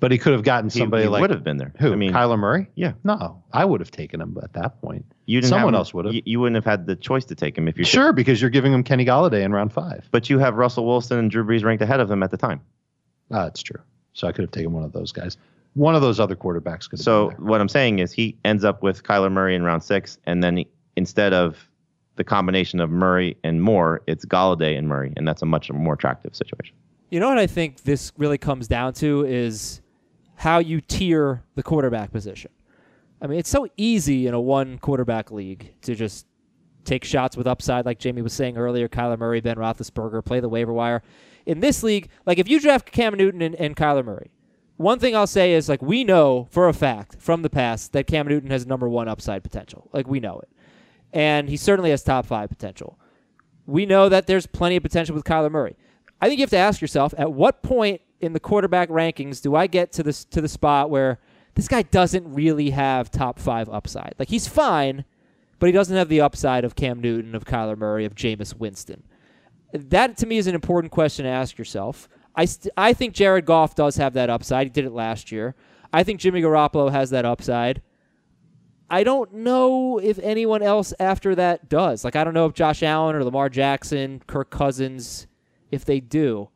[0.00, 1.72] But he could have gotten somebody he like would have been there.
[1.78, 1.92] who?
[1.92, 2.68] I mean, Kyler Murray?
[2.74, 2.92] Yeah.
[3.04, 5.04] No, I would have taken him at that point.
[5.26, 6.14] you didn't Someone have, else would have.
[6.14, 8.50] You, you wouldn't have had the choice to take him if you're Sure, because you're
[8.50, 10.08] giving him Kenny Golladay in round five.
[10.10, 12.60] But you have Russell Wilson and Drew Brees ranked ahead of him at the time.
[13.30, 13.80] Ah, that's true.
[14.14, 15.36] So I could have taken one of those guys.
[15.74, 18.82] One of those other quarterbacks could have So what I'm saying is he ends up
[18.82, 20.68] with Kyler Murray in round six, and then he,
[20.98, 21.56] instead of
[22.16, 25.94] the combination of Murray and Moore, it's Golladay and Murray, and that's a much more
[25.94, 26.74] attractive situation.
[27.10, 29.80] You know what I think this really comes down to is
[30.34, 32.50] how you tier the quarterback position.
[33.22, 36.26] I mean, it's so easy in a one quarterback league to just
[36.84, 38.88] take shots with upside, like Jamey was saying earlier.
[38.88, 41.02] Kyler Murray, Ben Roethlisberger, play the waiver wire.
[41.46, 44.30] In this league, like if you draft Cam Newton and, and Kyler Murray,
[44.76, 48.06] one thing I'll say is like we know for a fact from the past that
[48.06, 49.90] Cam Newton has number one upside potential.
[49.92, 50.48] Like we know it,
[51.12, 52.98] and he certainly has top five potential.
[53.66, 55.76] We know that there's plenty of potential with Kyler Murray.
[56.20, 59.54] I think you have to ask yourself at what point in the quarterback rankings do
[59.54, 61.20] I get to this to the spot where
[61.54, 64.14] this guy doesn't really have top five upside?
[64.18, 65.04] Like he's fine,
[65.58, 69.04] but he doesn't have the upside of Cam Newton, of Kyler Murray, of Jameis Winston.
[69.72, 72.08] That to me is an important question to ask yourself.
[72.34, 74.66] I st- I think Jared Goff does have that upside.
[74.68, 75.54] He did it last year.
[75.92, 77.82] I think Jimmy Garoppolo has that upside.
[78.90, 82.04] I don't know if anyone else after that does.
[82.04, 85.26] Like I don't know if Josh Allen or Lamar Jackson, Kirk Cousins,
[85.70, 86.48] if they do.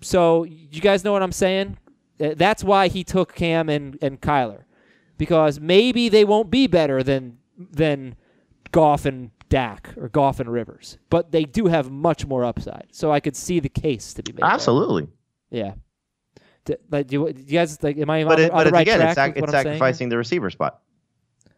[0.00, 1.78] So you guys know what I'm saying?
[2.18, 4.64] That's why he took Cam and, and Kyler.
[5.18, 8.16] Because maybe they won't be better than than
[8.72, 10.98] Goff and Dak or Goff and Rivers.
[11.10, 12.88] But they do have much more upside.
[12.90, 14.42] So I could see the case to be made.
[14.42, 14.50] there.
[14.50, 15.08] Absolutely,
[15.50, 15.74] Yeah.
[16.64, 17.98] D- like, do, you- do you guys like?
[17.98, 20.50] Am I but on, it, on the right again, track it's, it's sacrificing the receiver
[20.50, 20.80] spot.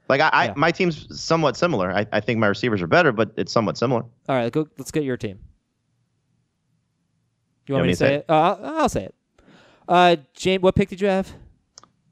[0.09, 0.53] Like I, I Yeah.
[0.57, 1.91] my team's somewhat similar.
[1.91, 4.03] I, I think my receivers are better, but it's somewhat similar.
[4.29, 5.39] All right, go, let's get your team.
[7.67, 8.27] You You want me to say it?
[8.29, 9.15] Uh, I'll, I'll say it.
[9.89, 11.33] Uh, James, what pick did you have?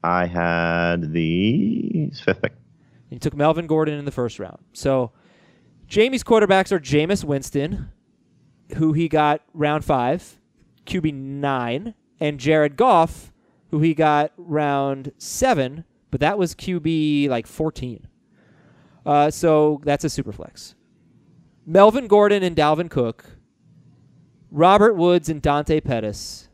[0.03, 2.53] I had the fifth pick.
[3.09, 4.57] You took Melvin Gordon in the first round.
[4.73, 5.11] So
[5.87, 7.89] Jamey's quarterbacks are Jameis Winston,
[8.77, 10.39] who he got round five,
[10.87, 13.33] QB nine, and Jared Goff,
[13.69, 18.07] who he got round seven, but that was QB like 14.
[19.05, 20.73] Uh, so that's a super flex.
[21.65, 23.25] Melvin Gordon and Dalvin Cook,
[24.49, 26.47] Robert Woods and Dante Pettis,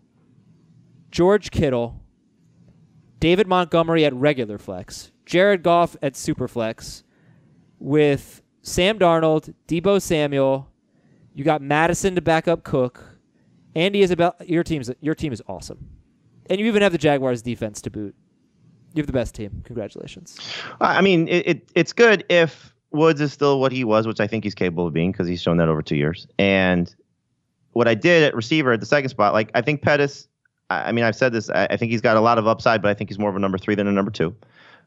[1.12, 2.02] George Kittle,
[3.20, 7.04] David Montgomery at regular flex, Jared Goff at super flex,
[7.78, 10.68] with Sam Darnold, Deebo Samuel.
[11.36, 13.09] You got Mattison to back up Cook.
[13.80, 15.90] Andy Isabel, your team's your team is awesome,
[16.50, 18.14] and you even have the Jaguars defense to boot.
[18.94, 19.62] You have the best team.
[19.64, 20.38] Congratulations.
[20.82, 24.28] I mean, it, it it's good if Woods is still what he was, which I
[24.28, 26.28] think he's capable of being because he's shown that over two years.
[26.38, 26.94] And
[27.72, 30.28] what I did at receiver at the second spot, like I think Pettis.
[30.70, 31.50] I I mean, I've said this.
[31.50, 33.38] I, I think he's got a lot of upside, but I think he's more of
[33.38, 34.36] a number three than a number two.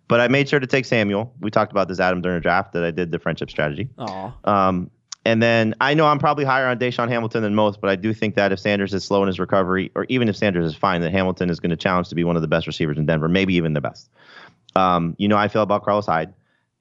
[0.07, 1.33] But I made sure to take Samuel.
[1.41, 3.89] We talked about this Adam during the draft that I did the friendship strategy.
[3.97, 4.35] Aw.
[4.45, 4.91] Um,
[5.25, 8.13] and then I know I'm probably higher on DaeSean Hamilton than most, but I do
[8.13, 11.01] think that if Sanders is slow in his recovery, or even if Sanders is fine,
[11.03, 13.29] that Hamilton is going to challenge to be one of the best receivers in Denver,
[13.29, 14.11] maybe even the best.
[14.75, 16.33] Um, you know, I feel about Carlos Hyde,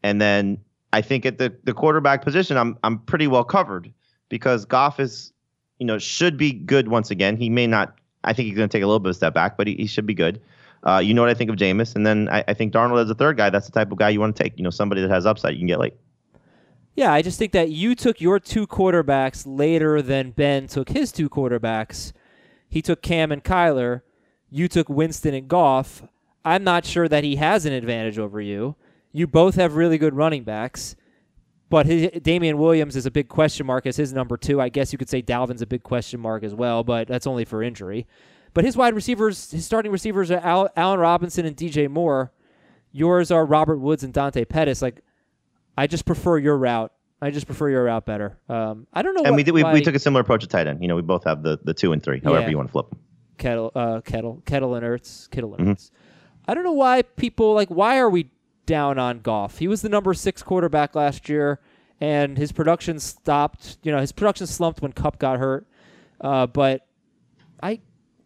[0.02, 0.58] and then
[0.94, 3.92] I think at the the quarterback position, I'm I'm pretty well covered
[4.30, 5.32] because Goff is,
[5.78, 7.38] you know, should be good once again.
[7.38, 7.96] He may not.
[8.24, 9.76] I think he's going to take a little bit of a step back, but he,
[9.76, 10.42] he should be good.
[10.88, 13.10] Uh, you know what I think of Jameis, and then I, I think Darnold as
[13.10, 13.52] a third guy.
[13.52, 14.58] That's the type of guy you want to take.
[14.58, 15.94] You know, somebody that has upside you can get late.
[16.96, 21.12] Yeah, I just think that you took your two quarterbacks later than Ben took his
[21.12, 22.12] two quarterbacks.
[22.70, 24.02] He took Cam and Kyler.
[24.50, 26.04] You took Winston and Goff.
[26.44, 28.76] I'm not sure that he has an advantage over you.
[29.14, 30.96] You both have really good running backs,
[31.70, 34.60] but his, Damien Williams is a big question mark as his number two.
[34.60, 37.46] I guess you could say Dalvin's a big question mark as well, but that's only
[37.46, 38.08] for injury.
[38.54, 42.32] But his wide receivers, his starting receivers are Al, Allen Robinson and DJ Moore.
[42.92, 44.82] Yours are Robert Woods and Dante Pettis.
[44.82, 45.02] Like,
[45.78, 46.92] I just prefer your route.
[47.22, 48.40] I just prefer your route better.
[48.50, 49.22] Um, I don't know.
[49.24, 50.82] And what, we we, why we took a similar approach at tight end.
[50.82, 52.50] You know, we both have the the two and three, however Yeah.
[52.50, 53.00] you want to flip them.
[53.38, 55.72] Kettle, uh, Kettle, Kettle and Ertz, Kittle and Mhm.
[55.72, 55.92] Ertz.
[56.48, 57.70] I don't know why people like.
[57.70, 58.32] Why are we
[58.66, 59.60] down on Goff?
[59.60, 61.60] He was the number six quarterback last year,
[62.00, 63.78] and his production stopped.
[63.84, 65.68] You know, his production slumped when Kupp got hurt.
[66.20, 66.86] Uh, but
[67.62, 67.80] I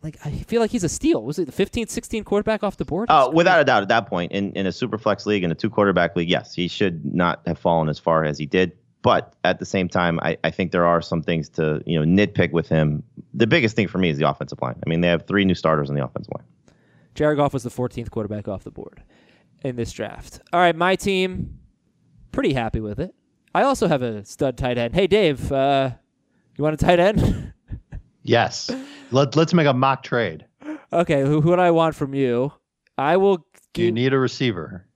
[0.05, 0.17] like.
[0.25, 1.23] I feel like he's a steal.
[1.23, 3.07] Was it the 15th, 16 quarterback off the board?
[3.09, 5.55] Oh, without a doubt, at that point, in, in a super flex league and a
[5.55, 8.71] two quarterback league, yes, he should not have fallen as far as he did.
[9.01, 12.05] But at the same time, I, I think there are some things to you know
[12.05, 13.03] nitpick with him.
[13.33, 14.81] The biggest thing for me is the offensive line.
[14.85, 16.45] I mean, they have three new starters on the offensive line.
[17.13, 19.03] Jared Goff was the 14th quarterback off the board
[19.63, 20.41] in this draft.
[20.51, 21.59] All right, my team,
[22.31, 23.15] pretty happy with it.
[23.53, 24.93] I also have a stud tight end.
[24.95, 25.91] Hey, Dave, uh,
[26.57, 27.44] you want a tight end?
[28.25, 28.71] Yes.
[29.11, 30.45] Let, let's make a mock trade.
[30.91, 32.51] okay, who, who do I want from you?
[32.97, 33.45] I will.
[33.73, 34.87] Do you need a receiver?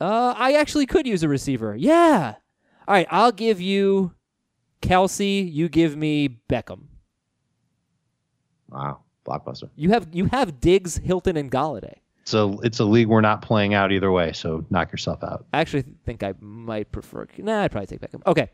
[0.00, 1.74] Uh, I actually could use a receiver.
[1.76, 2.34] Yeah.
[2.86, 4.12] All right, I'll give you
[4.80, 5.52] Kelce.
[5.52, 6.84] You give me Beckham.
[8.70, 9.68] Wow, blockbuster.
[9.74, 11.94] You have you have Diggs, Hilton, and Golladay.
[12.24, 14.32] So it's a league we're not playing out either way.
[14.32, 15.46] So knock yourself out.
[15.52, 17.26] I actually think I might prefer.
[17.38, 18.22] Nah, I'd probably take Beckham.
[18.26, 18.50] Okay.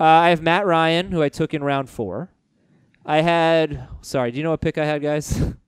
[0.00, 2.30] Uh, I have Matt Ryan, who I took in round four.
[3.04, 3.88] I had.
[4.00, 5.40] Sorry, do you know what pick I had, guys?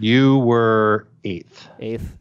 [0.00, 1.68] You were eighth.
[1.78, 2.16] Eighth.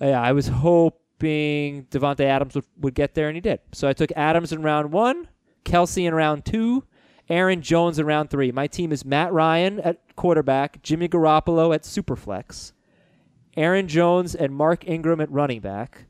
[0.00, 3.60] Yeah, I was hoping Davante Adams would, would get there, and he did.
[3.72, 5.28] So I took Adams in round one,
[5.64, 6.84] Kelce in round two,
[7.28, 8.52] Aaron Jones in round three.
[8.52, 12.72] My team is Matt Ryan at quarterback, Jimmy Garoppolo at superflex,
[13.56, 16.06] Aaron Jones and Mark Ingram at running back,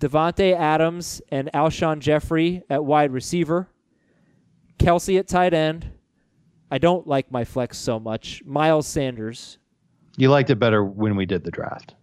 [0.00, 3.68] Davante Adams and Alshon Jeffery at wide receiver,
[4.78, 5.90] Kelce at tight end.
[6.72, 8.42] I don't like my flex so much.
[8.46, 9.58] Miles Sanders.
[10.16, 11.94] You liked it better when we did the draft.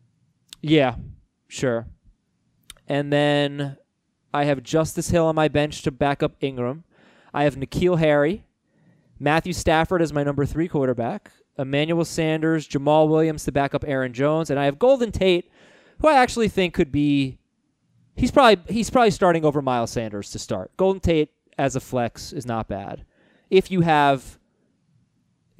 [0.62, 0.94] Yeah,
[1.48, 1.88] sure.
[2.88, 3.78] And then
[4.32, 6.84] I have Justice Hill on my bench to back up Ingram.
[7.34, 8.46] I have N'Keal Harry,
[9.18, 14.14] Matthew Stafford as my number three quarterback, Emmanuel Sanders, Jamaal Williams to back up Aaron
[14.14, 15.50] Jones, and I have Golden Tate,
[16.00, 17.40] who I actually think could be.
[18.16, 20.78] He's probably he's probably starting over Miles Sanders to start.
[20.78, 23.04] Golden Tate as a flex is not bad.
[23.50, 24.39] If you have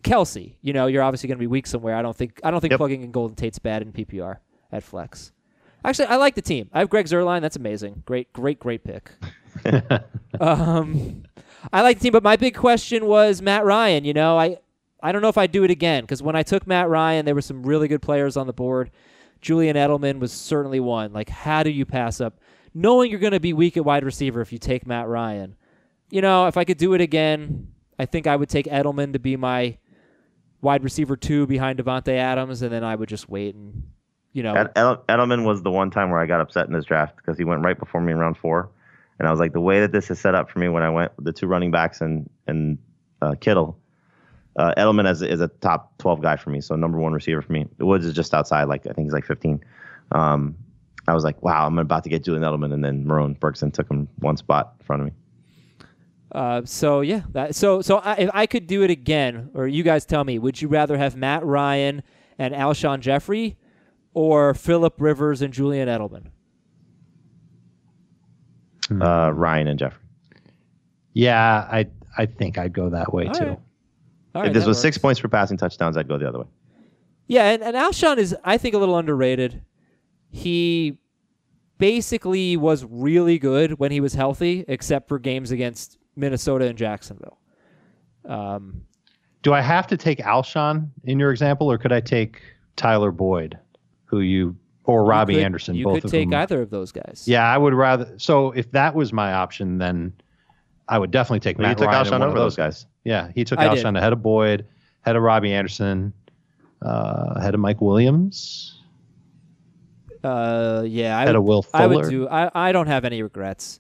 [0.04, 1.96] Kelce, you know you're obviously going to be weak somewhere.
[1.96, 2.78] I don't think I don't think Yep.
[2.80, 4.38] plugging in Golden Tate's bad in PPR
[4.72, 5.32] at flex.
[5.84, 6.70] Actually, I like the team.
[6.74, 7.42] I have Greg Zuerlein.
[7.42, 8.04] That's amazing.
[8.06, 9.12] Great, great, great pick.
[10.40, 11.24] um,
[11.72, 14.06] I like the team, but my big question was Matt Ryan.
[14.06, 14.58] You know, I
[15.02, 17.36] I don't know if I'd do it again because when I took Matt Ryan, there
[17.36, 18.92] were some really good players on the board.
[19.42, 21.14] Julian Edelman was certainly one.
[21.14, 22.40] Like, how do you pass up
[22.74, 25.56] knowing you're going to be weak at wide receiver if you take Matt Ryan?
[26.12, 29.20] You know, if I could do it again, I think I would take Edelman to
[29.20, 29.78] be my
[30.62, 33.84] wide receiver two behind Davante Adams, and then I would just wait and,
[34.34, 37.16] you know, Ed- Edelman was the one time where I got upset in this draft
[37.18, 38.70] because he went right before me in round four,
[39.18, 40.90] and I was like, the way that this is set up for me when I
[40.90, 42.78] went with the two running backs and and
[43.22, 43.78] uh, Kittle,
[44.56, 47.52] uh, Edelman is, is a top twelve guy for me, so number one receiver for
[47.52, 47.66] me.
[47.80, 49.64] Woods is just outside, like I think he's like fifteen.
[50.12, 50.56] Um,
[51.08, 53.90] I was like, wow, I'm about to get Julian Edelman, and then Marone Bergson took
[53.90, 55.14] him one spot in front of me.
[56.32, 59.84] Uh, so yeah, that, so so I, if I could do it again, or you
[59.84, 62.04] guys tell me, would you rather have Matt Ryan
[62.38, 63.58] and Alshon Jeffery,
[64.14, 66.28] or Philip Rivers and Julian Edelman?
[68.92, 70.04] Uh, Ryan and Jeffery.
[71.14, 73.46] Yeah, I I think I'd go that way All too.
[73.46, 73.60] right.
[74.36, 76.40] All right, if this that was six points for passing touchdowns, I'd go the other
[76.40, 76.46] way.
[77.28, 79.62] Yeah, and, and Alshon is I think a little underrated.
[80.32, 80.98] He
[81.78, 87.38] basically was really good when he was healthy, except for games against Minnesota and Jacksonville.
[88.26, 88.82] Um,
[89.42, 92.42] Do I have to take Alshon in your example, or could I take
[92.76, 93.58] Tyler Boyd,
[94.06, 95.76] who you or Robby you could- Anderson?
[95.76, 97.24] You both could of take whom- either of those guys.
[97.26, 98.14] Yeah, I would rather.
[98.18, 100.12] So if that was my option, then
[100.90, 102.06] I would definitely take Well, you took Ryan.
[102.06, 102.86] Alshon over those guys.
[103.06, 103.84] Yeah, he took I did.
[103.86, 104.66] Alshon ahead of Boyd,
[105.06, 106.14] ahead of Robby Anderson,
[106.82, 108.76] uh, ahead of Mike Williams.
[110.24, 112.28] Uh, yeah, I would, of Will I would do.
[112.28, 113.80] I, I don't have any regrets.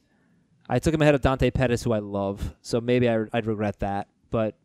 [0.69, 3.79] I took him ahead of Dante Pettis, who I love, so maybe I, I'd regret
[3.79, 4.07] that.
[4.29, 4.55] But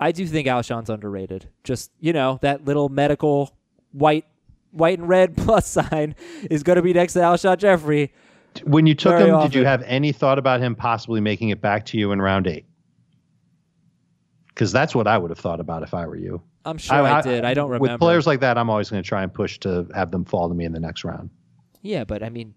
[0.00, 1.48] I do think Alshon's underrated.
[1.62, 3.54] Just you know that little medical
[3.92, 4.24] white,
[4.70, 6.14] white and red plus sign
[6.50, 8.12] is going to be next to Alshon Jeffery.
[8.64, 11.84] When you took him, did you have any thought about him possibly making it back
[11.86, 12.64] to you in round eight?
[14.48, 16.42] Because that's what I would have thought about if I were you.
[16.64, 17.44] I'm sure I, did.
[17.44, 17.92] I don't remember.
[17.92, 20.48] With players like that, I'm always going to try and push to have them fall
[20.48, 21.30] to me in the next round.
[21.82, 22.54] yeah, but I mean,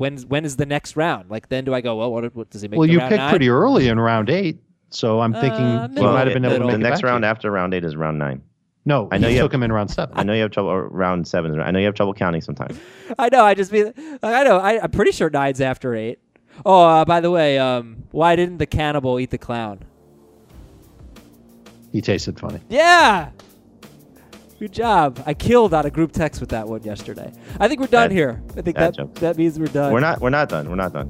[0.00, 1.30] when when is the next round?
[1.30, 1.96] Like then do I go?
[1.96, 2.78] Well, what, what does he make?
[2.78, 3.30] well, the you round picked nine?
[3.30, 6.12] pretty early in round eight, so I'm thinking Uh, he middle.
[6.12, 7.28] might have been able to make the next round you.
[7.30, 8.42] after round eight is round nine.
[8.86, 10.18] No, I know you you took have- him in round seven.
[10.18, 10.70] I know you have trouble.
[10.70, 11.60] Or round seven.
[11.60, 12.80] I know you have trouble counting sometimes.
[13.18, 13.44] I know.
[13.44, 13.92] I just mean.
[14.22, 14.56] I know.
[14.56, 16.18] I, I'm pretty sure nine's after eight.
[16.64, 19.80] Oh, uh, by the way, um, why didn't the cannibal eat the clown?
[21.92, 22.60] He tasted funny.
[22.68, 23.30] Yeah.
[24.60, 25.22] Good job.
[25.24, 27.32] I killed on a group text with that one yesterday.
[27.58, 28.42] I think we're done Bad- here.
[28.50, 29.14] I think bad that joke.
[29.14, 29.90] that means we're done.
[29.90, 30.20] We're not.
[30.20, 30.68] We're not done.
[30.68, 31.06] We're not done.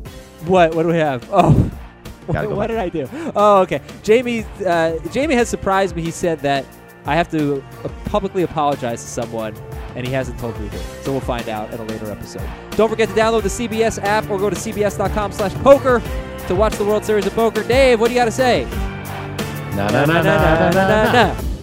[0.47, 0.77] What?
[0.77, 1.29] What do we have?
[1.33, 1.71] Oh.
[2.27, 3.09] What, what did I do?
[3.35, 3.81] Oh, okay.
[4.05, 6.03] Jamey, uh, Jamey has surprised me.
[6.03, 6.65] He said that
[7.05, 9.57] I have to uh, publicly apologize to someone,
[9.97, 10.79] and he hasn't told me who.
[11.03, 12.49] So we'll find out in a later episode.
[12.77, 16.01] Don't forget to download the CBS app or go to cbs.com/poker
[16.47, 17.65] to watch the World Series of Poker.
[17.65, 18.65] Dave, what do you got to say?
[19.75, 21.13] Na na na na na na na.
[21.13, 21.60] na.